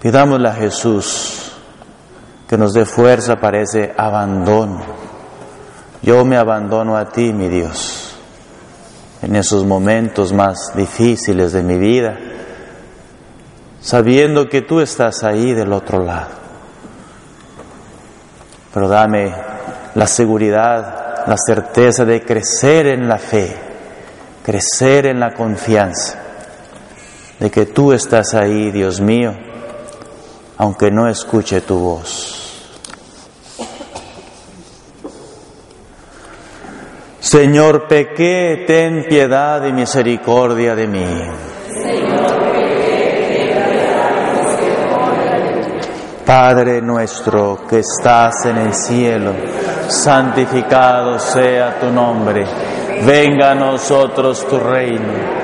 Pidámosle 0.00 0.48
a 0.48 0.54
Jesús 0.54 1.52
que 2.48 2.56
nos 2.56 2.72
dé 2.72 2.84
fuerza 2.86 3.36
para 3.36 3.60
ese 3.60 3.92
abandono. 3.96 4.82
Yo 6.02 6.24
me 6.24 6.36
abandono 6.36 6.96
a 6.96 7.06
ti, 7.08 7.32
mi 7.32 7.48
Dios 7.48 8.04
en 9.24 9.36
esos 9.36 9.64
momentos 9.64 10.32
más 10.32 10.72
difíciles 10.74 11.52
de 11.52 11.62
mi 11.62 11.78
vida, 11.78 12.18
sabiendo 13.80 14.48
que 14.48 14.60
tú 14.60 14.80
estás 14.80 15.24
ahí 15.24 15.54
del 15.54 15.72
otro 15.72 16.02
lado. 16.02 16.28
Pero 18.72 18.88
dame 18.88 19.34
la 19.94 20.06
seguridad, 20.06 21.24
la 21.26 21.36
certeza 21.38 22.04
de 22.04 22.22
crecer 22.22 22.86
en 22.88 23.08
la 23.08 23.16
fe, 23.18 23.56
crecer 24.44 25.06
en 25.06 25.20
la 25.20 25.32
confianza 25.32 26.23
de 27.38 27.50
que 27.50 27.66
tú 27.66 27.92
estás 27.92 28.34
ahí, 28.34 28.70
Dios 28.70 29.00
mío, 29.00 29.34
aunque 30.56 30.90
no 30.90 31.08
escuche 31.08 31.60
tu 31.60 31.78
voz. 31.78 32.40
Señor, 37.20 37.88
pequé, 37.88 38.64
ten 38.66 39.06
piedad 39.08 39.64
y 39.64 39.72
misericordia 39.72 40.74
de 40.74 40.86
mí. 40.86 41.04
Padre 46.24 46.80
nuestro 46.80 47.66
que 47.68 47.80
estás 47.80 48.46
en 48.46 48.56
el 48.56 48.74
cielo, 48.74 49.34
santificado 49.88 51.18
sea 51.18 51.78
tu 51.78 51.90
nombre. 51.90 52.46
Venga 53.04 53.50
a 53.50 53.54
nosotros 53.54 54.46
tu 54.48 54.58
reino. 54.58 55.43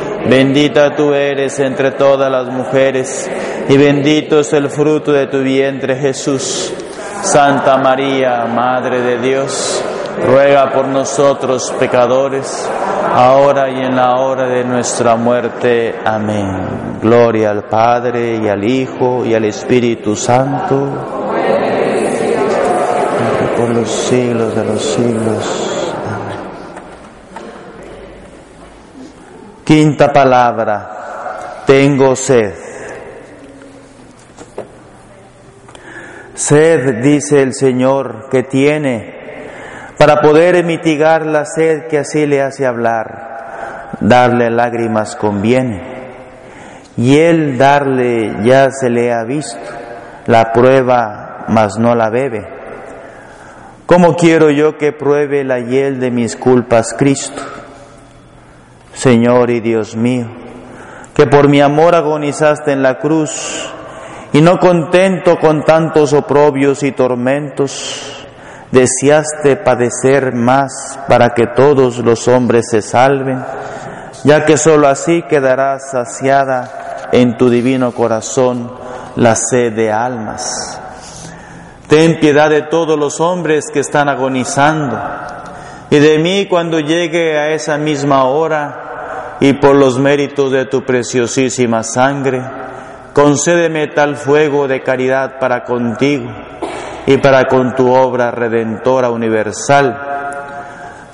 Bendita 0.29 0.95
tú 0.95 1.13
eres 1.13 1.59
entre 1.59 1.91
todas 1.91 2.31
las 2.31 2.47
mujeres 2.47 3.29
y 3.67 3.77
bendito 3.77 4.39
es 4.39 4.53
el 4.53 4.69
fruto 4.69 5.11
de 5.11 5.27
tu 5.27 5.39
vientre 5.39 5.95
Jesús. 5.95 6.73
Santa 7.23 7.77
María, 7.77 8.45
Madre 8.45 9.01
de 9.01 9.19
Dios, 9.19 9.83
ruega 10.25 10.71
por 10.71 10.87
nosotros 10.87 11.73
pecadores 11.79 12.69
ahora 13.13 13.69
y 13.69 13.79
en 13.81 13.95
la 13.95 14.15
hora 14.15 14.47
de 14.47 14.63
nuestra 14.63 15.15
muerte. 15.15 15.95
Amén. 16.05 16.99
Gloria 17.01 17.51
al 17.51 17.63
Padre 17.63 18.37
y 18.37 18.47
al 18.47 18.63
Hijo 18.63 19.25
y 19.25 19.33
al 19.33 19.45
Espíritu 19.45 20.15
Santo. 20.15 20.87
Por 23.57 23.69
los 23.69 23.89
siglos 23.89 24.55
de 24.55 24.65
los 24.65 24.81
siglos. 24.81 25.70
Quinta 29.71 30.11
palabra. 30.11 31.63
Tengo 31.65 32.13
sed. 32.13 32.53
Sed, 36.33 37.01
dice 37.01 37.41
el 37.41 37.53
Señor, 37.53 38.27
que 38.29 38.43
tiene 38.43 39.13
para 39.97 40.19
poder 40.19 40.61
mitigar 40.65 41.25
la 41.25 41.45
sed 41.45 41.87
que 41.87 41.99
así 41.99 42.25
le 42.25 42.41
hace 42.41 42.65
hablar. 42.65 43.93
Darle 44.01 44.49
lágrimas 44.49 45.15
conviene. 45.15 45.81
Y 46.97 47.19
él 47.19 47.57
darle 47.57 48.43
ya 48.43 48.71
se 48.71 48.89
le 48.89 49.13
ha 49.13 49.23
visto, 49.23 49.57
la 50.25 50.51
prueba 50.51 51.45
mas 51.47 51.79
no 51.79 51.95
la 51.95 52.09
bebe. 52.09 52.45
¿Cómo 53.85 54.17
quiero 54.17 54.49
yo 54.49 54.77
que 54.77 54.91
pruebe 54.91 55.45
la 55.45 55.59
hiel 55.59 56.01
de 56.01 56.11
mis 56.11 56.35
culpas 56.35 56.93
Cristo? 56.93 57.60
Señor 58.93 59.49
y 59.49 59.59
Dios 59.59 59.95
mío, 59.95 60.27
que 61.15 61.27
por 61.27 61.49
mi 61.49 61.61
amor 61.61 61.95
agonizaste 61.95 62.71
en 62.71 62.83
la 62.83 62.99
cruz, 62.99 63.71
y 64.33 64.41
no 64.41 64.59
contento 64.59 65.37
con 65.39 65.63
tantos 65.63 66.13
oprobios 66.13 66.83
y 66.83 66.93
tormentos, 66.93 68.25
deseaste 68.71 69.57
padecer 69.57 70.33
más 70.33 70.99
para 71.07 71.31
que 71.31 71.47
todos 71.47 71.97
los 71.99 72.27
hombres 72.27 72.67
se 72.69 72.81
salven, 72.81 73.43
ya 74.23 74.45
que 74.45 74.57
sólo 74.57 74.87
así 74.87 75.23
quedará 75.23 75.79
saciada 75.79 77.09
en 77.11 77.35
tu 77.37 77.49
divino 77.49 77.91
corazón 77.91 78.71
la 79.17 79.35
sed 79.35 79.73
de 79.73 79.91
almas. 79.91 80.79
Ten 81.87 82.19
piedad 82.21 82.49
de 82.49 82.61
todos 82.61 82.97
los 82.97 83.19
hombres 83.19 83.65
que 83.73 83.81
están 83.81 84.07
agonizando 84.07 84.97
y 85.91 85.99
de 85.99 86.19
mí 86.19 86.47
cuando 86.49 86.79
llegue 86.79 87.37
a 87.37 87.51
esa 87.51 87.77
misma 87.77 88.23
hora, 88.23 89.37
y 89.41 89.53
por 89.53 89.75
los 89.75 89.99
méritos 89.99 90.51
de 90.51 90.65
tu 90.65 90.83
preciosísima 90.85 91.83
sangre, 91.83 92.41
concédeme 93.13 93.87
tal 93.87 94.15
fuego 94.15 94.69
de 94.69 94.81
caridad 94.81 95.37
para 95.37 95.65
contigo 95.65 96.31
y 97.05 97.17
para 97.17 97.45
con 97.45 97.75
tu 97.75 97.91
obra 97.91 98.31
redentora 98.31 99.09
universal, 99.09 99.99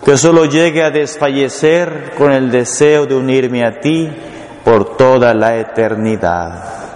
que 0.06 0.16
solo 0.16 0.46
llegue 0.46 0.84
a 0.84 0.92
desfallecer 0.92 2.12
con 2.16 2.32
el 2.32 2.52
deseo 2.52 3.08
de 3.08 3.16
unirme 3.16 3.66
a 3.66 3.80
ti 3.80 4.08
por 4.64 4.96
toda 4.96 5.34
la 5.34 5.58
eternidad. 5.58 6.87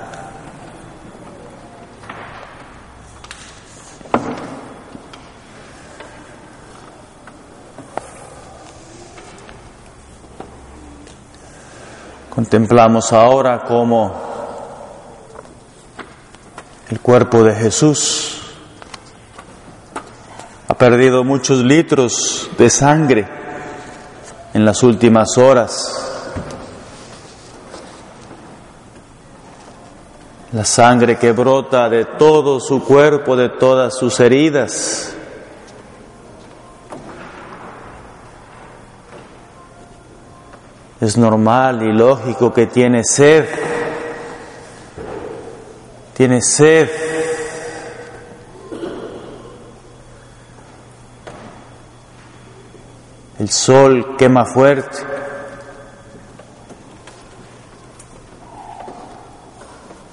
Contemplamos 12.33 13.11
ahora 13.11 13.61
cómo 13.67 14.09
el 16.89 17.01
cuerpo 17.01 17.43
de 17.43 17.53
Jesús 17.53 18.39
ha 20.65 20.73
perdido 20.75 21.25
muchos 21.25 21.57
litros 21.59 22.49
de 22.57 22.69
sangre 22.69 23.27
en 24.53 24.63
las 24.63 24.81
últimas 24.81 25.37
horas. 25.37 26.07
La 30.53 30.63
sangre 30.63 31.17
que 31.17 31.33
brota 31.33 31.89
de 31.89 32.05
todo 32.05 32.61
su 32.61 32.81
cuerpo, 32.81 33.35
de 33.35 33.49
todas 33.49 33.97
sus 33.97 34.17
heridas. 34.21 35.17
Es 41.01 41.17
normal 41.17 41.81
y 41.81 41.91
lógico 41.91 42.53
que 42.53 42.67
tiene 42.67 43.03
sed. 43.03 43.45
Tiene 46.13 46.43
sed. 46.43 46.89
El 53.39 53.49
sol 53.49 54.15
quema 54.15 54.45
fuerte. 54.45 54.99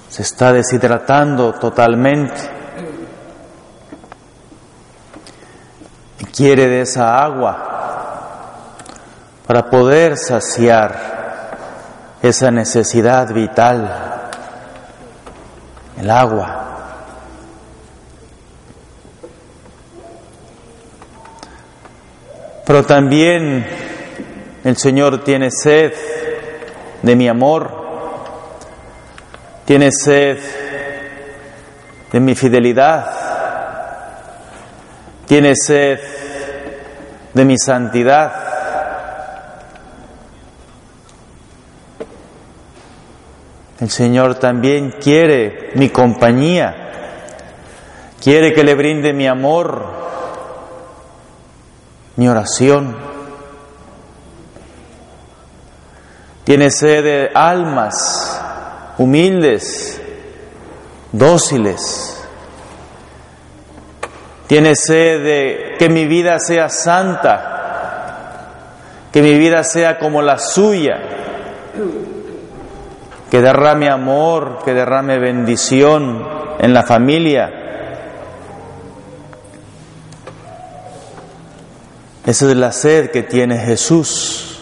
Se 0.09 0.23
está 0.23 0.51
deshidratando 0.51 1.53
totalmente. 1.53 2.41
Y 6.17 6.25
quiere 6.25 6.67
de 6.67 6.81
esa 6.81 7.23
agua 7.23 7.78
para 9.49 9.67
poder 9.67 10.15
saciar 10.15 10.93
esa 12.21 12.51
necesidad 12.51 13.33
vital, 13.33 13.89
el 15.99 16.11
agua. 16.11 16.67
Pero 22.63 22.85
también 22.85 23.65
el 24.63 24.77
Señor 24.77 25.23
tiene 25.23 25.49
sed 25.49 25.93
de 27.01 27.15
mi 27.15 27.27
amor, 27.27 27.71
tiene 29.65 29.89
sed 29.91 30.37
de 32.11 32.19
mi 32.19 32.35
fidelidad, 32.35 33.03
tiene 35.25 35.55
sed 35.55 35.99
de 37.33 37.45
mi 37.45 37.57
santidad. 37.57 38.48
El 43.79 43.89
Señor 43.89 44.35
también 44.35 44.95
quiere 45.01 45.71
mi 45.75 45.89
compañía, 45.89 46.75
quiere 48.21 48.53
que 48.53 48.65
le 48.65 48.75
brinde 48.75 49.13
mi 49.13 49.25
amor, 49.25 49.85
mi 52.17 52.27
oración. 52.27 52.97
Tiene 56.43 56.71
sed 56.71 57.03
de 57.05 57.31
almas 57.33 58.41
humildes, 58.97 60.01
dóciles. 61.13 62.27
Tiene 64.47 64.75
sed 64.75 65.23
de 65.23 65.75
que 65.79 65.87
mi 65.87 66.05
vida 66.05 66.37
sea 66.39 66.67
santa, 66.67 68.49
que 69.13 69.21
mi 69.21 69.35
vida 69.35 69.63
sea 69.63 69.99
como 69.99 70.21
la 70.21 70.37
suya 70.37 71.19
que 73.29 73.41
derrame 73.41 73.89
amor, 73.89 74.59
que 74.65 74.73
derrame 74.73 75.19
bendición 75.19 76.27
en 76.59 76.73
la 76.73 76.83
familia. 76.83 77.51
Esa 82.25 82.49
es 82.49 82.55
la 82.55 82.71
sed 82.71 83.11
que 83.11 83.23
tiene 83.23 83.57
Jesús 83.57 84.59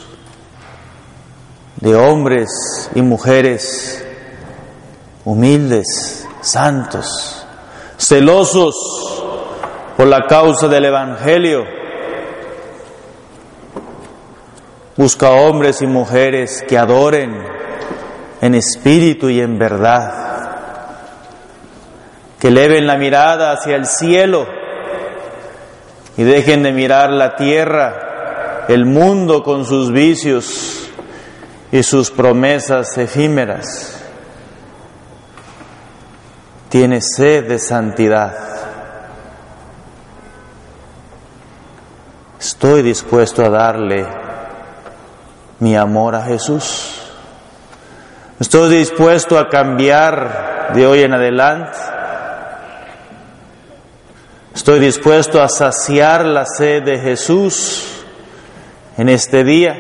de 1.82 1.96
hombres 1.96 2.90
y 2.96 3.02
mujeres 3.02 4.06
humildes, 5.26 6.28
santos, 6.42 7.46
celosos 7.98 8.76
por 9.96 10.08
la 10.08 10.26
causa 10.28 10.68
del 10.68 10.86
Evangelio. 10.86 11.66
Busca 14.96 15.32
hombres 15.32 15.82
y 15.82 15.88
mujeres 15.88 16.64
que 16.68 16.78
adoren, 16.78 17.38
en 18.42 18.56
espíritu 18.56 19.30
y 19.30 19.42
en 19.42 19.58
verdad. 19.58 20.26
Que 22.40 22.50
eleven 22.50 22.86
la 22.86 22.98
mirada 22.98 23.52
hacia 23.52 23.76
el 23.76 23.86
cielo 23.86 24.48
y 26.18 26.24
dejen 26.24 26.64
de 26.64 26.72
mirar 26.72 27.12
la 27.12 27.36
tierra, 27.36 28.66
el 28.68 28.86
mundo 28.86 29.44
con 29.44 29.66
sus 29.66 29.92
vicios 29.92 30.90
y 31.72 31.84
sus 31.84 32.12
promesas 32.12 32.98
efímeras. 32.98 34.02
Tiene 36.70 37.02
sed 37.02 37.48
de 37.48 37.60
santidad. 37.60 38.36
Estoy 42.40 42.82
dispuesto 42.82 43.44
a 43.44 43.50
darle 43.50 44.06
mi 45.60 45.76
amor 45.76 46.16
a 46.16 46.24
Jesús. 46.24 46.97
Estoy 48.40 48.78
dispuesto 48.78 49.40
a 49.40 49.50
cambiar 49.50 50.72
de 50.76 50.86
hoy 50.86 51.02
en 51.02 51.12
adelante. 51.12 51.76
Estoy 54.54 54.80
dispuesto 54.80 55.42
a 55.42 55.50
saciar 55.50 56.24
la 56.24 56.46
sed 56.46 56.84
de 56.84 57.00
Jesús 57.00 58.06
en 58.96 59.10
este 59.10 59.44
día. 59.44 59.76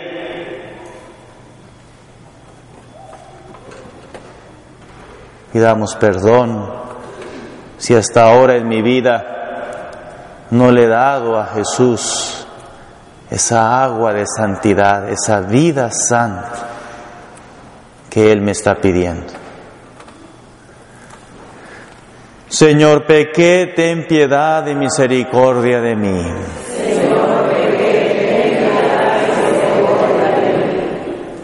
Pidamos 5.53 5.95
perdón 5.95 6.67
si 7.77 7.93
hasta 7.93 8.23
ahora 8.23 8.55
en 8.55 8.67
mi 8.67 8.81
vida 8.81 9.91
no 10.49 10.71
le 10.71 10.85
he 10.85 10.87
dado 10.87 11.37
a 11.37 11.45
Jesús 11.45 12.47
esa 13.29 13.83
agua 13.83 14.13
de 14.13 14.25
santidad, 14.25 15.07
esa 15.09 15.41
vida 15.41 15.91
santa 15.91 16.76
que 18.09 18.31
Él 18.31 18.41
me 18.41 18.51
está 18.51 18.75
pidiendo. 18.75 19.33
Señor, 22.49 23.05
pequé, 23.05 23.73
ten 23.75 24.07
piedad 24.07 24.65
y 24.67 24.73
misericordia 24.73 25.81
de 25.81 25.95
mí. 25.95 26.23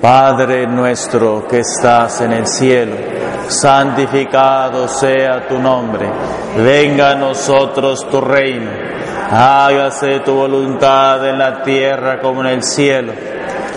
Padre 0.03 0.67
nuestro 0.67 1.47
que 1.47 1.59
estás 1.59 2.21
en 2.21 2.33
el 2.33 2.45
cielo, 2.45 2.95
santificado 3.47 4.87
sea 4.87 5.47
tu 5.47 5.57
nombre, 5.57 6.09
venga 6.57 7.11
a 7.11 7.15
nosotros 7.15 8.09
tu 8.09 8.19
reino, 8.19 8.69
hágase 9.31 10.19
tu 10.19 10.33
voluntad 10.33 11.25
en 11.27 11.37
la 11.37 11.63
tierra 11.63 12.19
como 12.19 12.41
en 12.41 12.47
el 12.47 12.63
cielo. 12.63 13.13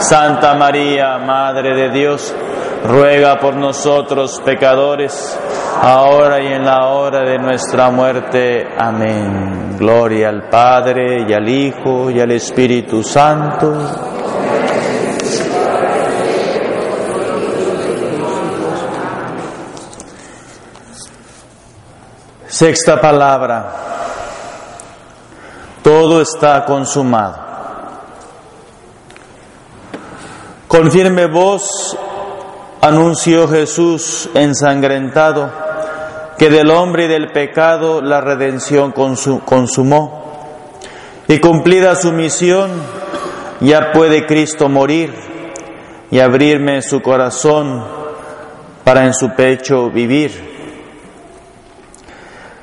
Santa 0.00 0.54
María, 0.54 1.18
Madre 1.18 1.74
de 1.76 1.90
Dios, 1.90 2.34
ruega 2.84 3.38
por 3.38 3.54
nosotros 3.54 4.40
pecadores, 4.42 5.38
ahora 5.82 6.42
y 6.42 6.46
en 6.46 6.64
la 6.64 6.86
hora 6.86 7.20
de 7.20 7.38
nuestra 7.38 7.90
muerte. 7.90 8.66
Amén. 8.78 9.76
Gloria 9.78 10.30
al 10.30 10.48
Padre 10.48 11.26
y 11.28 11.32
al 11.32 11.48
Hijo 11.48 12.10
y 12.10 12.18
al 12.18 12.30
Espíritu 12.30 13.02
Santo. 13.02 13.76
Sexta 22.46 23.00
palabra. 23.00 23.72
Todo 25.82 26.20
está 26.22 26.64
consumado. 26.64 27.49
Con 30.70 30.92
firme 30.92 31.26
voz 31.26 31.98
anunció 32.80 33.48
Jesús 33.48 34.30
ensangrentado 34.34 35.50
que 36.38 36.48
del 36.48 36.70
hombre 36.70 37.06
y 37.06 37.08
del 37.08 37.32
pecado 37.32 38.00
la 38.00 38.20
redención 38.20 38.92
consumó. 38.92 40.22
Y 41.26 41.40
cumplida 41.40 41.96
su 41.96 42.12
misión, 42.12 42.70
ya 43.58 43.90
puede 43.90 44.26
Cristo 44.26 44.68
morir 44.68 45.12
y 46.08 46.20
abrirme 46.20 46.82
su 46.82 47.02
corazón 47.02 47.84
para 48.84 49.06
en 49.06 49.12
su 49.12 49.34
pecho 49.34 49.90
vivir. 49.90 50.30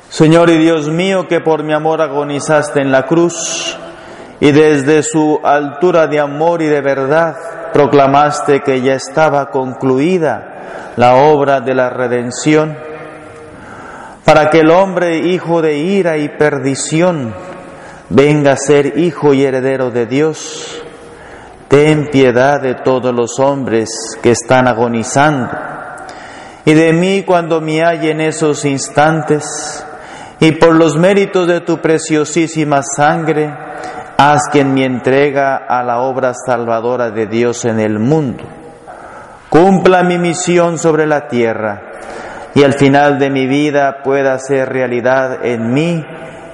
Señor 0.07 0.49
y 0.49 0.57
Dios 0.57 0.87
mío, 0.87 1.27
que 1.27 1.41
por 1.41 1.61
mi 1.61 1.73
amor 1.73 2.01
agonizaste 2.01 2.79
en 2.79 2.89
la 2.89 3.05
cruz 3.05 3.77
y 4.39 4.53
desde 4.53 5.03
su 5.03 5.41
altura 5.43 6.07
de 6.07 6.21
amor 6.21 6.61
y 6.61 6.67
de 6.67 6.79
verdad, 6.79 7.35
proclamaste 7.73 8.61
que 8.61 8.81
ya 8.81 8.95
estaba 8.95 9.49
concluida 9.49 10.93
la 10.95 11.15
obra 11.15 11.61
de 11.61 11.75
la 11.75 11.89
redención, 11.89 12.75
para 14.25 14.49
que 14.49 14.59
el 14.59 14.71
hombre, 14.71 15.17
hijo 15.19 15.61
de 15.61 15.77
ira 15.77 16.17
y 16.17 16.27
perdición, 16.29 17.33
venga 18.09 18.53
a 18.53 18.57
ser 18.57 18.97
hijo 18.97 19.33
y 19.33 19.43
heredero 19.43 19.91
de 19.91 20.05
Dios. 20.05 20.83
Ten 21.67 22.07
piedad 22.11 22.61
de 22.61 22.75
todos 22.75 23.13
los 23.13 23.39
hombres 23.39 23.89
que 24.21 24.31
están 24.31 24.67
agonizando, 24.67 25.49
y 26.65 26.73
de 26.73 26.93
mí 26.93 27.23
cuando 27.25 27.61
me 27.61 27.83
halle 27.83 28.11
en 28.11 28.21
esos 28.21 28.65
instantes, 28.65 29.85
y 30.39 30.51
por 30.53 30.75
los 30.75 30.97
méritos 30.97 31.47
de 31.47 31.61
tu 31.61 31.79
preciosísima 31.79 32.81
sangre, 32.83 33.53
Haz 34.19 34.49
quien 34.51 34.73
me 34.73 34.83
entrega 34.83 35.57
a 35.57 35.83
la 35.83 35.99
obra 35.99 36.33
salvadora 36.33 37.11
de 37.11 37.27
Dios 37.27 37.65
en 37.65 37.79
el 37.79 37.99
mundo. 37.99 38.43
Cumpla 39.47 40.01
mi 40.01 40.17
misión 40.17 40.79
sobre 40.79 41.05
la 41.05 41.27
tierra 41.27 41.83
y 42.55 42.63
al 42.63 42.73
final 42.73 43.19
de 43.19 43.29
mi 43.29 43.45
vida 43.45 44.01
pueda 44.03 44.39
ser 44.39 44.69
realidad 44.69 45.45
en 45.45 45.71
mí 45.71 46.03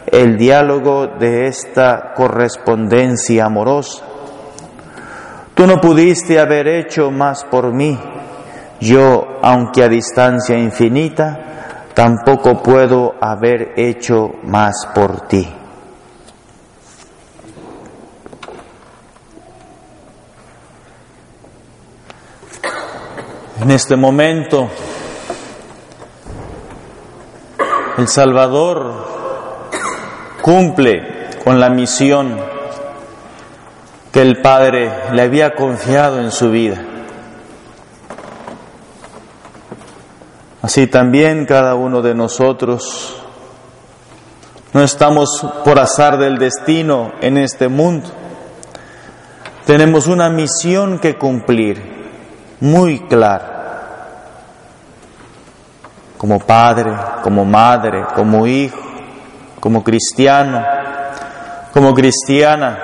el 0.07 0.37
diálogo 0.37 1.07
de 1.07 1.47
esta 1.47 2.11
correspondencia 2.13 3.45
amorosa. 3.45 4.03
Tú 5.55 5.65
no 5.65 5.79
pudiste 5.79 6.41
haber 6.41 6.67
hecho 6.67 7.11
más 7.11 7.45
por 7.45 7.73
mí. 7.73 7.97
Yo, 8.81 9.39
aunque 9.41 9.85
a 9.85 9.87
distancia 9.87 10.57
infinita, 10.57 11.39
tampoco 11.93 12.61
puedo 12.61 13.13
haber 13.21 13.71
hecho 13.77 14.31
más 14.43 14.85
por 14.93 15.21
ti. 15.27 15.62
En 23.61 23.69
este 23.69 23.95
momento, 23.95 24.67
el 27.97 28.07
Salvador 28.07 29.69
cumple 30.41 31.29
con 31.43 31.59
la 31.59 31.69
misión 31.69 32.35
que 34.11 34.21
el 34.21 34.41
Padre 34.41 34.91
le 35.11 35.21
había 35.21 35.53
confiado 35.53 36.19
en 36.19 36.31
su 36.31 36.49
vida. 36.49 36.81
Así 40.63 40.87
también 40.87 41.45
cada 41.45 41.75
uno 41.75 42.01
de 42.01 42.15
nosotros 42.15 43.17
no 44.73 44.81
estamos 44.83 45.45
por 45.63 45.77
azar 45.77 46.17
del 46.17 46.39
destino 46.39 47.11
en 47.21 47.37
este 47.37 47.67
mundo. 47.67 48.09
Tenemos 49.65 50.07
una 50.07 50.29
misión 50.31 50.97
que 50.97 51.17
cumplir 51.17 51.92
muy 52.63 52.99
clara 53.09 53.49
como 56.17 56.39
padre, 56.39 56.93
como 57.21 57.43
madre, 57.43 58.05
como 58.15 58.47
hijo, 58.47 58.79
como 59.59 59.83
cristiano, 59.83 60.63
como 61.73 61.93
cristiana, 61.93 62.79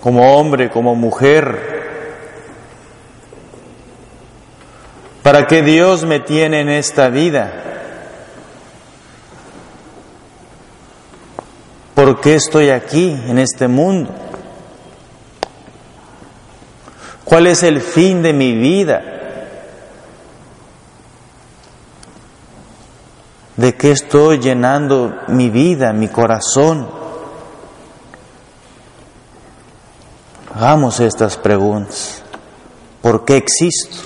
como 0.00 0.38
hombre, 0.38 0.70
como 0.70 0.94
mujer. 0.94 1.80
¿Para 5.24 5.48
qué 5.48 5.62
Dios 5.62 6.04
me 6.04 6.20
tiene 6.20 6.60
en 6.60 6.68
esta 6.68 7.08
vida? 7.08 7.50
¿Por 11.96 12.20
qué 12.20 12.36
estoy 12.36 12.70
aquí, 12.70 13.20
en 13.26 13.40
este 13.40 13.66
mundo? 13.66 14.29
¿Cuál 17.30 17.46
es 17.46 17.62
el 17.62 17.80
fin 17.80 18.24
de 18.24 18.32
mi 18.32 18.56
vida? 18.56 19.00
¿De 23.56 23.76
qué 23.76 23.92
estoy 23.92 24.40
llenando 24.40 25.14
mi 25.28 25.48
vida, 25.48 25.92
mi 25.92 26.08
corazón? 26.08 26.90
Hagamos 30.52 30.98
estas 30.98 31.36
preguntas. 31.36 32.24
¿Por 33.00 33.24
qué 33.24 33.36
existo? 33.36 33.98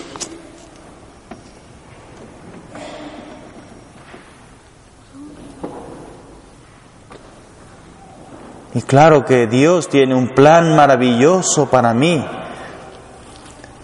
Y 8.74 8.82
claro 8.82 9.24
que 9.24 9.46
Dios 9.46 9.88
tiene 9.88 10.14
un 10.14 10.28
plan 10.28 10.76
maravilloso 10.76 11.70
para 11.70 11.94
mí. 11.94 12.22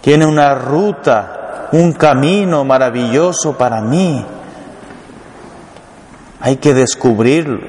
Tiene 0.01 0.25
una 0.25 0.55
ruta, 0.55 1.69
un 1.71 1.93
camino 1.93 2.65
maravilloso 2.65 3.57
para 3.57 3.81
mí. 3.81 4.25
Hay 6.39 6.57
que 6.57 6.73
descubrirlo. 6.73 7.59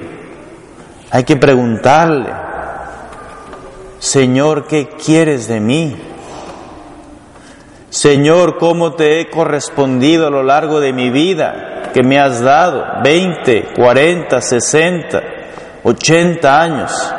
Hay 1.11 1.25
que 1.25 1.35
preguntarle, 1.35 2.33
Señor, 3.99 4.65
¿qué 4.65 4.89
quieres 4.89 5.47
de 5.47 5.59
mí? 5.59 5.95
Señor, 7.91 8.57
¿cómo 8.57 8.93
te 8.93 9.19
he 9.19 9.29
correspondido 9.29 10.25
a 10.25 10.31
lo 10.31 10.41
largo 10.41 10.79
de 10.79 10.91
mi 10.91 11.11
vida 11.11 11.91
que 11.93 12.01
me 12.01 12.19
has 12.19 12.41
dado? 12.41 13.03
20, 13.03 13.73
40, 13.75 14.41
60, 14.41 15.21
80 15.83 16.61
años. 16.61 17.13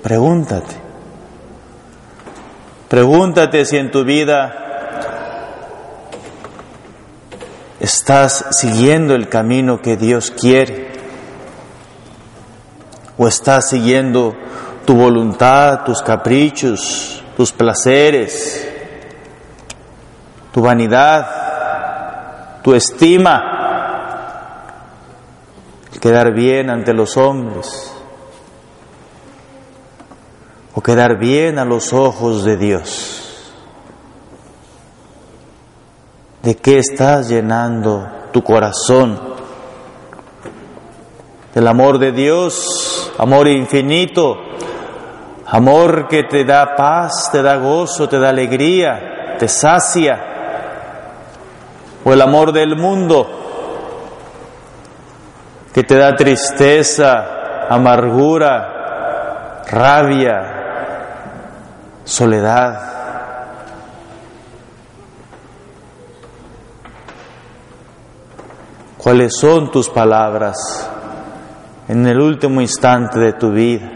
Pregúntate. 0.00 0.83
Pregúntate 2.94 3.64
si 3.64 3.76
en 3.76 3.90
tu 3.90 4.04
vida 4.04 4.54
¿Estás 7.80 8.46
siguiendo 8.52 9.16
el 9.16 9.28
camino 9.28 9.82
que 9.82 9.96
Dios 9.96 10.30
quiere? 10.30 10.92
¿O 13.18 13.26
estás 13.26 13.68
siguiendo 13.68 14.36
tu 14.86 14.94
voluntad, 14.94 15.82
tus 15.82 16.02
caprichos, 16.02 17.20
tus 17.36 17.50
placeres, 17.50 18.64
tu 20.52 20.62
vanidad, 20.62 22.62
tu 22.62 22.74
estima, 22.74 23.42
quedar 26.00 26.32
bien 26.32 26.70
ante 26.70 26.94
los 26.94 27.16
hombres 27.16 27.93
o 30.74 30.80
quedar 30.80 31.18
bien 31.18 31.58
a 31.58 31.64
los 31.64 31.92
ojos 31.92 32.44
de 32.44 32.56
Dios? 32.56 33.52
¿De 36.42 36.56
qué 36.56 36.78
estás 36.78 37.28
llenando 37.28 38.06
tu 38.32 38.42
corazón? 38.42 39.18
Del 41.54 41.66
amor 41.68 41.98
de 41.98 42.12
Dios, 42.12 43.12
amor 43.16 43.46
infinito, 43.48 44.36
amor 45.46 46.08
que 46.08 46.24
te 46.24 46.44
da 46.44 46.74
paz, 46.74 47.30
te 47.30 47.40
da 47.40 47.56
gozo, 47.56 48.08
te 48.08 48.18
da 48.18 48.30
alegría, 48.30 49.36
te 49.38 49.48
sacia. 49.48 50.32
O 52.04 52.12
el 52.12 52.20
amor 52.20 52.52
del 52.52 52.76
mundo, 52.76 53.26
que 55.72 55.84
te 55.84 55.96
da 55.96 56.14
tristeza, 56.14 57.66
amargura, 57.70 59.62
rabia, 59.70 60.63
soledad. 62.04 62.94
¿Cuáles 68.98 69.36
son 69.36 69.70
tus 69.70 69.88
palabras 69.90 70.56
en 71.88 72.06
el 72.06 72.18
último 72.18 72.60
instante 72.60 73.18
de 73.18 73.32
tu 73.34 73.50
vida? 73.50 73.90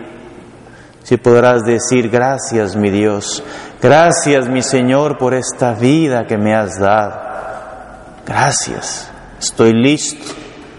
Si 1.02 1.16
podrás 1.16 1.64
decir 1.64 2.10
gracias 2.10 2.76
mi 2.76 2.90
Dios, 2.90 3.42
gracias 3.80 4.48
mi 4.48 4.62
Señor 4.62 5.16
por 5.16 5.32
esta 5.32 5.72
vida 5.72 6.26
que 6.26 6.36
me 6.36 6.54
has 6.54 6.78
dado. 6.78 7.28
Gracias, 8.26 9.08
estoy 9.40 9.72
listo, 9.72 10.34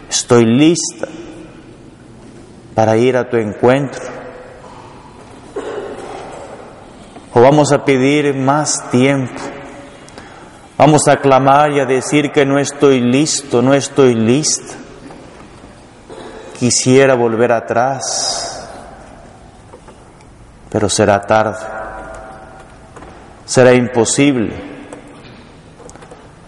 estoy 0.07 0.45
lista 0.45 1.07
para 2.75 2.95
ir 2.95 3.17
a 3.17 3.27
tu 3.27 3.37
encuentro. 3.37 4.18
Vamos 7.41 7.71
a 7.71 7.83
pedir 7.83 8.35
más 8.35 8.89
tiempo. 8.91 9.41
Vamos 10.77 11.07
a 11.07 11.17
clamar 11.17 11.71
y 11.71 11.79
a 11.79 11.85
decir 11.85 12.31
que 12.31 12.45
no 12.45 12.59
estoy 12.59 13.01
listo, 13.01 13.61
no 13.61 13.73
estoy 13.73 14.15
lista. 14.15 14.75
Quisiera 16.57 17.15
volver 17.15 17.51
atrás 17.51 18.49
pero 20.69 20.87
será 20.89 21.19
tarde. 21.21 21.57
Será 23.45 23.73
imposible 23.73 24.53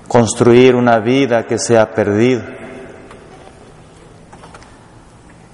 construir 0.07 0.75
una 0.75 0.99
vida 0.99 1.47
que 1.47 1.57
se 1.57 1.77
ha 1.77 1.91
perdido. 1.91 2.43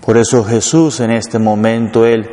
Por 0.06 0.18
eso 0.18 0.44
Jesús 0.44 1.00
en 1.00 1.12
este 1.12 1.40
momento, 1.40 2.06
Él 2.06 2.30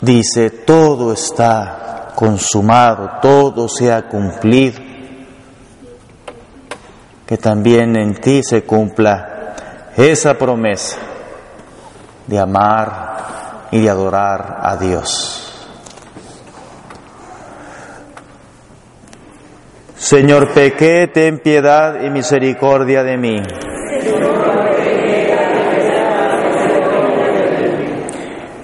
dice, 0.00 0.50
todo 0.50 1.12
está 1.12 2.12
consumado, 2.14 3.18
todo 3.22 3.68
se 3.68 3.92
ha 3.92 4.08
cumplido. 4.08 4.80
Que 7.26 7.36
también 7.36 7.96
en 7.96 8.14
ti 8.14 8.42
se 8.42 8.64
cumpla 8.64 9.54
esa 9.96 10.34
promesa 10.34 10.96
de 12.26 12.38
amar 12.38 13.68
y 13.70 13.80
de 13.80 13.90
adorar 13.90 14.58
a 14.62 14.76
Dios. 14.76 15.46
Señor, 19.96 20.52
pequé, 20.52 21.08
ten 21.12 21.38
piedad 21.38 22.02
y 22.02 22.10
misericordia 22.10 23.04
de 23.04 23.16
mí. 23.16 23.36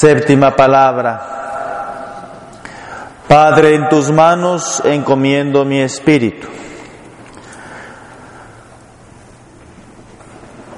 Séptima 0.00 0.54
palabra. 0.54 1.20
Padre, 3.26 3.74
en 3.74 3.88
tus 3.88 4.12
manos 4.12 4.80
encomiendo 4.84 5.64
mi 5.64 5.80
espíritu. 5.80 6.46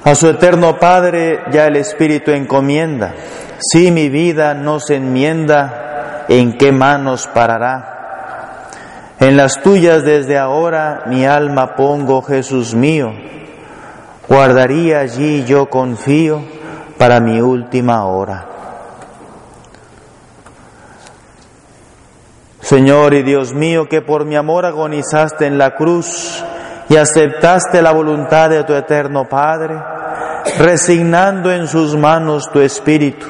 A 0.05 0.15
su 0.15 0.27
eterno 0.27 0.79
Padre 0.79 1.41
ya 1.53 1.67
el 1.67 1.77
Espíritu 1.77 2.31
encomienda. 2.31 3.13
Si 3.59 3.91
mi 3.91 4.09
vida 4.09 4.55
no 4.55 4.81
se 4.81 4.97
enmienda, 4.97 6.25
¿en 6.27 6.57
qué 6.57 6.73
manos 6.73 7.27
parará? 7.27 8.69
En 9.21 9.37
las 9.37 9.61
tuyas 9.61 10.03
desde 10.03 10.39
ahora 10.39 11.03
mi 11.09 11.27
alma 11.27 11.77
pongo, 11.77 12.23
Jesús 12.23 12.75
mío. 12.75 13.13
Guardaría 14.27 15.01
allí 15.01 15.45
yo 15.45 15.69
confío 15.69 16.43
para 16.97 17.21
mi 17.21 17.43
última 17.43 18.07
hora. 18.07 18.50
Señor 22.71 23.15
y 23.15 23.25
Dios 23.25 23.53
mío, 23.53 23.89
que 23.89 24.01
por 24.01 24.25
mi 24.25 24.37
amor 24.37 24.65
agonizaste 24.65 25.45
en 25.45 25.59
la 25.59 25.75
cruz, 25.75 26.41
y 26.89 26.95
aceptaste 26.95 27.83
la 27.83 27.91
voluntad 27.91 28.49
de 28.49 28.63
tu 28.63 28.75
eterno 28.75 29.29
Padre, 29.29 29.75
resignando 30.57 31.51
en 31.51 31.67
sus 31.67 31.97
manos 31.97 32.49
tu 32.53 32.61
espíritu 32.61 33.27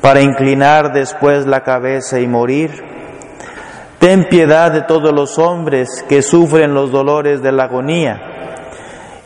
para 0.00 0.22
inclinar 0.22 0.94
después 0.94 1.44
la 1.44 1.62
cabeza 1.62 2.20
y 2.20 2.26
morir. 2.26 2.70
Ten 3.98 4.26
piedad 4.30 4.72
de 4.72 4.80
todos 4.80 5.12
los 5.12 5.38
hombres 5.38 6.02
que 6.08 6.22
sufren 6.22 6.72
los 6.72 6.90
dolores 6.90 7.42
de 7.42 7.52
la 7.52 7.64
agonía 7.64 8.18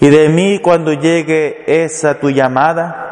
y 0.00 0.10
de 0.10 0.30
mí 0.30 0.58
cuando 0.58 0.92
llegue 0.94 1.62
esa 1.84 2.18
tu 2.18 2.28
llamada 2.28 3.03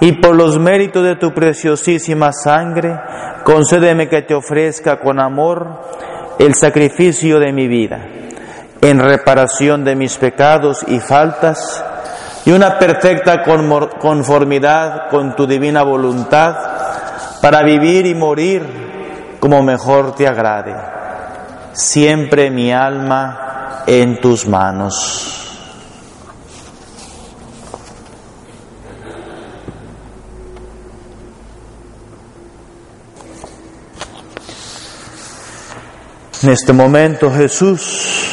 y 0.00 0.12
por 0.12 0.34
los 0.34 0.58
méritos 0.58 1.04
de 1.04 1.16
tu 1.16 1.32
preciosísima 1.32 2.32
sangre, 2.32 2.98
concédeme 3.44 4.08
que 4.08 4.22
te 4.22 4.34
ofrezca 4.34 4.98
con 4.98 5.20
amor 5.20 5.82
el 6.38 6.54
sacrificio 6.54 7.38
de 7.38 7.52
mi 7.52 7.68
vida 7.68 8.00
en 8.80 8.98
reparación 8.98 9.84
de 9.84 9.94
mis 9.94 10.16
pecados 10.16 10.84
y 10.88 11.00
faltas 11.00 11.84
y 12.46 12.52
una 12.52 12.78
perfecta 12.78 13.42
conformidad 13.42 15.10
con 15.10 15.36
tu 15.36 15.46
divina 15.46 15.82
voluntad 15.82 16.56
para 17.42 17.62
vivir 17.62 18.06
y 18.06 18.14
morir 18.14 19.36
como 19.38 19.62
mejor 19.62 20.14
te 20.14 20.26
agrade. 20.26 20.74
Siempre 21.72 22.50
mi 22.50 22.72
alma 22.72 23.82
en 23.86 24.20
tus 24.20 24.46
manos. 24.46 25.39
En 36.42 36.48
este 36.48 36.72
momento 36.72 37.30
Jesús 37.30 38.30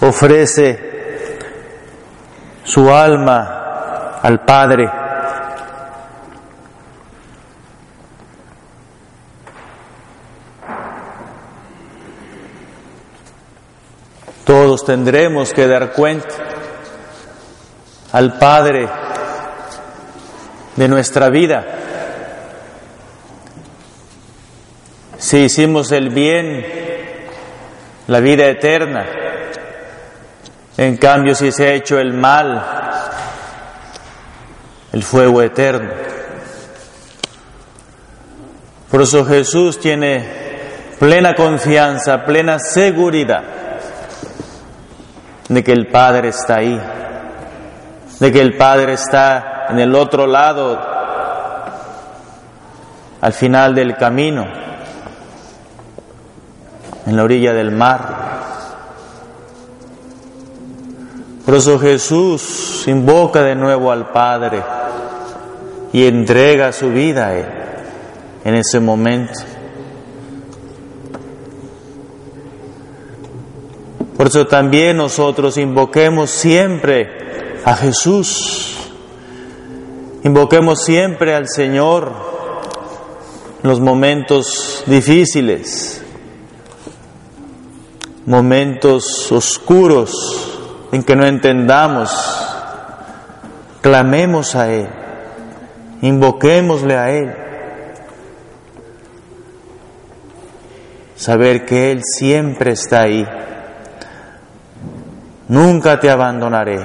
ofrece 0.00 1.38
su 2.62 2.88
alma 2.88 4.20
al 4.22 4.44
Padre. 4.44 4.88
Todos 14.44 14.84
tendremos 14.84 15.52
que 15.52 15.66
dar 15.66 15.92
cuenta 15.92 16.36
al 18.12 18.38
Padre 18.38 18.88
de 20.76 20.86
nuestra 20.86 21.30
vida. 21.30 21.66
Si 25.18 25.38
hicimos 25.38 25.90
el 25.90 26.10
bien, 26.10 26.91
la 28.12 28.20
vida 28.20 28.46
eterna. 28.46 29.06
En 30.76 30.98
cambio, 30.98 31.34
si 31.34 31.50
se 31.50 31.66
ha 31.66 31.72
hecho 31.72 31.98
el 31.98 32.12
mal, 32.12 32.62
el 34.92 35.02
fuego 35.02 35.40
eterno. 35.40 35.90
Por 38.90 39.00
eso 39.00 39.24
Jesús 39.24 39.80
tiene 39.80 40.28
plena 40.98 41.34
confianza, 41.34 42.22
plena 42.26 42.58
seguridad 42.58 43.44
de 45.48 45.64
que 45.64 45.72
el 45.72 45.86
Padre 45.86 46.28
está 46.28 46.56
ahí, 46.56 46.78
de 48.20 48.30
que 48.30 48.42
el 48.42 48.58
Padre 48.58 48.92
está 48.92 49.68
en 49.70 49.78
el 49.78 49.94
otro 49.94 50.26
lado, 50.26 50.78
al 53.22 53.32
final 53.32 53.74
del 53.74 53.96
camino, 53.96 54.44
en 57.06 57.16
la 57.16 57.24
orilla 57.24 57.52
del 57.52 57.70
mar. 57.72 58.32
Por 61.44 61.54
eso 61.54 61.78
Jesús 61.78 62.84
invoca 62.86 63.42
de 63.42 63.54
nuevo 63.54 63.90
al 63.90 64.10
Padre 64.10 64.62
y 65.92 66.06
entrega 66.06 66.72
su 66.72 66.90
vida 66.90 67.28
a 67.28 67.38
Él 67.38 67.46
en 68.44 68.54
ese 68.54 68.80
momento. 68.80 69.40
Por 74.16 74.28
eso 74.28 74.46
también 74.46 74.98
nosotros 74.98 75.58
invoquemos 75.58 76.30
siempre 76.30 77.58
a 77.64 77.74
Jesús, 77.74 78.76
invoquemos 80.22 80.84
siempre 80.84 81.34
al 81.34 81.48
Señor 81.48 82.12
en 83.62 83.68
los 83.68 83.80
momentos 83.80 84.84
difíciles, 84.86 86.01
momentos 88.26 89.30
oscuros 89.32 90.58
en 90.92 91.02
que 91.02 91.16
no 91.16 91.26
entendamos, 91.26 92.10
clamemos 93.80 94.54
a 94.54 94.70
Él, 94.72 94.88
invoquémosle 96.02 96.96
a 96.96 97.10
Él. 97.10 97.34
Saber 101.16 101.64
que 101.64 101.92
Él 101.92 102.02
siempre 102.04 102.72
está 102.72 103.02
ahí. 103.02 103.26
Nunca 105.48 106.00
te 106.00 106.10
abandonaré, 106.10 106.80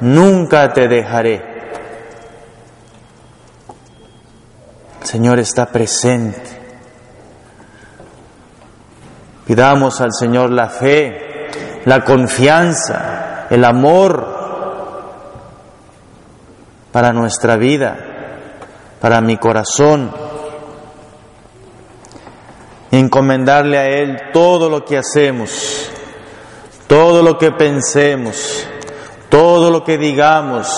nunca 0.00 0.72
te 0.72 0.88
dejaré. 0.88 1.42
El 5.00 5.06
Señor 5.06 5.38
está 5.38 5.66
presente. 5.66 6.57
Pidamos 9.48 10.02
al 10.02 10.12
Señor 10.12 10.50
la 10.50 10.68
fe, 10.68 11.48
la 11.86 12.04
confianza, 12.04 13.46
el 13.48 13.64
amor 13.64 14.28
para 16.92 17.14
nuestra 17.14 17.56
vida, 17.56 17.96
para 19.00 19.22
mi 19.22 19.38
corazón. 19.38 20.12
Encomendarle 22.90 23.78
a 23.78 23.86
Él 23.88 24.18
todo 24.34 24.68
lo 24.68 24.84
que 24.84 24.98
hacemos, 24.98 25.90
todo 26.86 27.22
lo 27.22 27.38
que 27.38 27.50
pensemos, 27.50 28.68
todo 29.30 29.70
lo 29.70 29.82
que 29.82 29.96
digamos. 29.96 30.68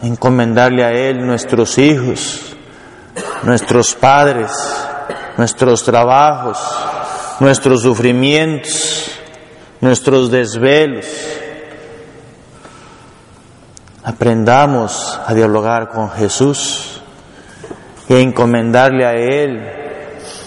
Encomendarle 0.00 0.82
a 0.82 0.92
Él 0.92 1.26
nuestros 1.26 1.76
hijos, 1.76 2.55
nuestros 3.46 3.94
padres, 3.94 4.50
nuestros 5.36 5.84
trabajos, 5.84 6.58
nuestros 7.38 7.82
sufrimientos, 7.82 9.08
nuestros 9.80 10.32
desvelos. 10.32 11.06
Aprendamos 14.02 15.20
a 15.24 15.32
dialogar 15.32 15.90
con 15.90 16.10
Jesús 16.10 17.00
y 18.08 18.14
a 18.14 18.18
encomendarle 18.18 19.06
a 19.06 19.12
Él 19.12 19.62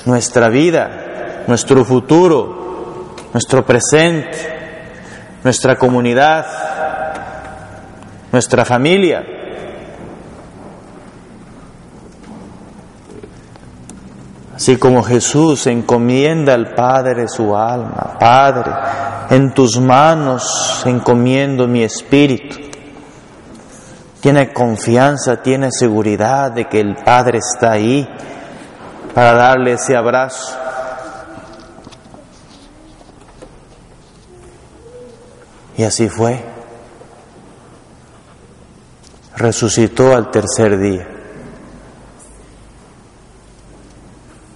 nuestra 0.04 0.50
vida, 0.50 1.44
nuestro 1.48 1.86
futuro, 1.86 3.16
nuestro 3.32 3.66
presente, 3.66 5.40
nuestra 5.42 5.78
comunidad, 5.78 6.46
nuestra 8.34 8.66
familia. 8.66 9.39
Así 14.60 14.76
como 14.76 15.04
Jesús 15.04 15.68
encomienda 15.68 16.54
al 16.54 16.74
Padre 16.76 17.30
su 17.30 17.56
alma, 17.56 18.18
Padre, 18.20 18.70
en 19.30 19.54
tus 19.54 19.80
manos 19.80 20.84
encomiendo 20.86 21.66
mi 21.66 21.82
espíritu. 21.82 22.58
Tiene 24.20 24.52
confianza, 24.52 25.42
tiene 25.42 25.70
seguridad 25.72 26.52
de 26.52 26.68
que 26.68 26.82
el 26.82 26.98
Padre 26.98 27.38
está 27.38 27.72
ahí 27.72 28.06
para 29.16 29.32
darle 29.32 29.72
ese 29.72 29.96
abrazo. 29.96 30.58
Y 35.78 35.84
así 35.86 36.10
fue. 36.10 36.44
Resucitó 39.38 40.14
al 40.14 40.30
tercer 40.32 40.78
día. 40.78 41.19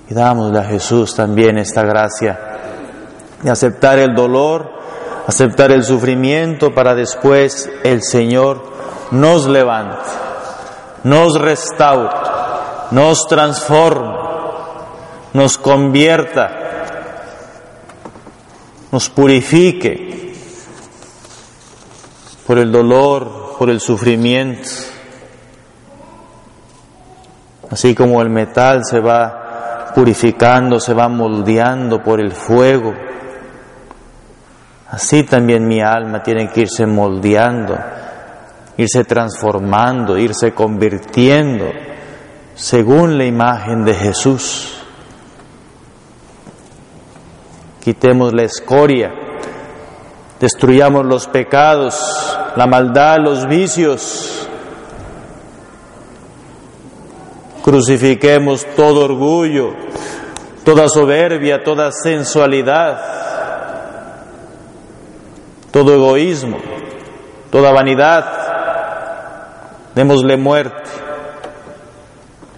Y 0.10 0.14
dámosle 0.14 0.60
a 0.60 0.64
Jesús 0.64 1.16
también 1.16 1.58
esta 1.58 1.84
gracia 1.84 2.39
de 3.41 3.51
aceptar 3.51 3.99
el 3.99 4.16
dolor, 4.16 4.72
aceptar 5.28 5.72
el 5.72 5.84
sufrimiento 5.84 6.74
para 6.74 6.95
después 6.95 7.70
el 7.84 8.01
Señor 8.01 8.64
nos 9.12 9.45
levante, 9.47 9.97
nos 11.04 11.39
restaure, 11.39 12.10
nos 12.91 13.28
transforme, 13.28 14.16
nos 15.34 15.58
convierta, 15.58 16.51
nos 18.91 19.10
purifique 19.10 20.34
por 22.47 22.58
el 22.58 22.72
dolor, 22.72 23.56
por 23.58 23.70
el 23.70 23.80
sufrimiento. 23.80 24.70
Así 27.70 27.95
como 27.95 28.22
el 28.22 28.30
metal 28.30 28.82
se 28.86 28.99
va 28.99 29.42
purificando, 29.93 30.79
se 30.79 30.93
va 30.93 31.07
moldeando 31.07 32.01
por 32.01 32.19
el 32.19 32.31
fuego. 32.31 32.93
Así 34.89 35.23
también 35.23 35.67
mi 35.67 35.81
alma 35.81 36.21
tiene 36.21 36.49
que 36.49 36.61
irse 36.61 36.85
moldeando, 36.85 37.77
irse 38.77 39.03
transformando, 39.05 40.17
irse 40.17 40.53
convirtiendo 40.53 41.65
según 42.55 43.17
la 43.17 43.25
imagen 43.25 43.83
de 43.83 43.93
Jesús. 43.93 44.83
Quitemos 47.83 48.33
la 48.33 48.43
escoria, 48.43 49.11
destruyamos 50.39 51.05
los 51.05 51.27
pecados, 51.27 52.37
la 52.55 52.67
maldad, 52.67 53.17
los 53.19 53.47
vicios, 53.47 54.47
Crucifiquemos 57.64 58.66
todo 58.76 59.05
orgullo, 59.05 59.74
toda 60.66 60.89
soberbia, 60.89 61.64
toda 61.64 61.93
sensualidad, 61.93 62.99
todo 65.72 65.93
egoísmo, 65.93 66.57
toda 67.49 67.72
vanidad. 67.72 68.26
Démosle 69.95 70.36
muerte 70.36 70.89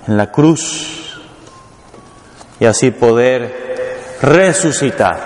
en 0.07 0.17
la 0.17 0.31
cruz 0.31 1.19
y 2.59 2.65
así 2.65 2.89
poder 2.89 4.17
resucitar 4.23 5.19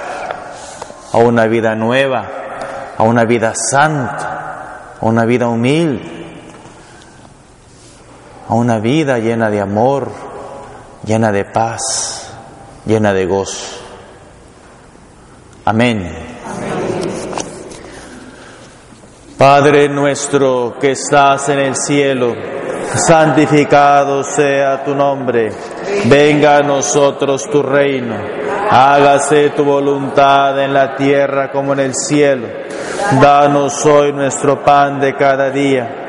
a 1.14 1.18
una 1.20 1.48
vida 1.48 1.74
nueva, 1.76 2.28
a 2.98 3.04
una 3.04 3.24
vida 3.24 3.54
santa, 3.56 4.96
a 5.00 5.06
una 5.06 5.24
vida 5.24 5.48
humilde 5.48 6.19
a 8.50 8.56
una 8.56 8.80
vida 8.80 9.20
llena 9.20 9.52
de 9.52 9.62
amor, 9.62 10.10
llena 11.06 11.32
de 11.32 11.46
paz, 11.46 12.34
llena 12.84 13.14
de 13.14 13.28
gozo. 13.28 13.78
Amén. 15.66 16.12
Padre 19.38 19.88
nuestro 19.88 20.78
que 20.82 20.92
estás 20.94 21.50
en 21.50 21.60
el 21.60 21.76
cielo, 21.76 22.34
santificado 22.96 24.24
sea 24.24 24.84
tu 24.84 24.96
nombre, 24.96 25.52
venga 26.06 26.58
a 26.58 26.64
nosotros 26.64 27.48
tu 27.52 27.62
reino, 27.62 28.16
hágase 28.72 29.52
tu 29.52 29.64
voluntad 29.64 30.60
en 30.60 30.74
la 30.74 30.96
tierra 30.96 31.52
como 31.52 31.74
en 31.74 31.82
el 31.82 31.94
cielo. 31.94 32.48
Danos 33.22 33.86
hoy 33.86 34.12
nuestro 34.12 34.64
pan 34.64 35.00
de 35.00 35.16
cada 35.16 35.52
día 35.52 36.09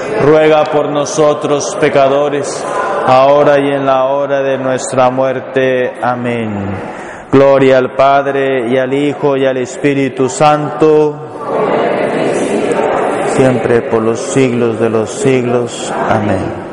ruega 0.21 0.63
por 0.65 0.89
nosotros 0.89 1.75
pecadores, 1.79 2.65
ahora 3.07 3.59
y 3.59 3.73
en 3.73 3.85
la 3.85 4.05
hora 4.05 4.41
de 4.41 4.57
nuestra 4.57 5.09
muerte. 5.09 5.93
Amén. 6.01 6.69
Gloria 7.31 7.77
al 7.77 7.95
Padre 7.95 8.69
y 8.69 8.77
al 8.77 8.93
Hijo 8.93 9.37
y 9.37 9.45
al 9.45 9.57
Espíritu 9.57 10.27
Santo, 10.27 11.15
siempre 13.35 13.81
por 13.83 14.01
los 14.01 14.19
siglos 14.19 14.79
de 14.79 14.89
los 14.89 15.09
siglos. 15.09 15.93
Amén. 16.09 16.70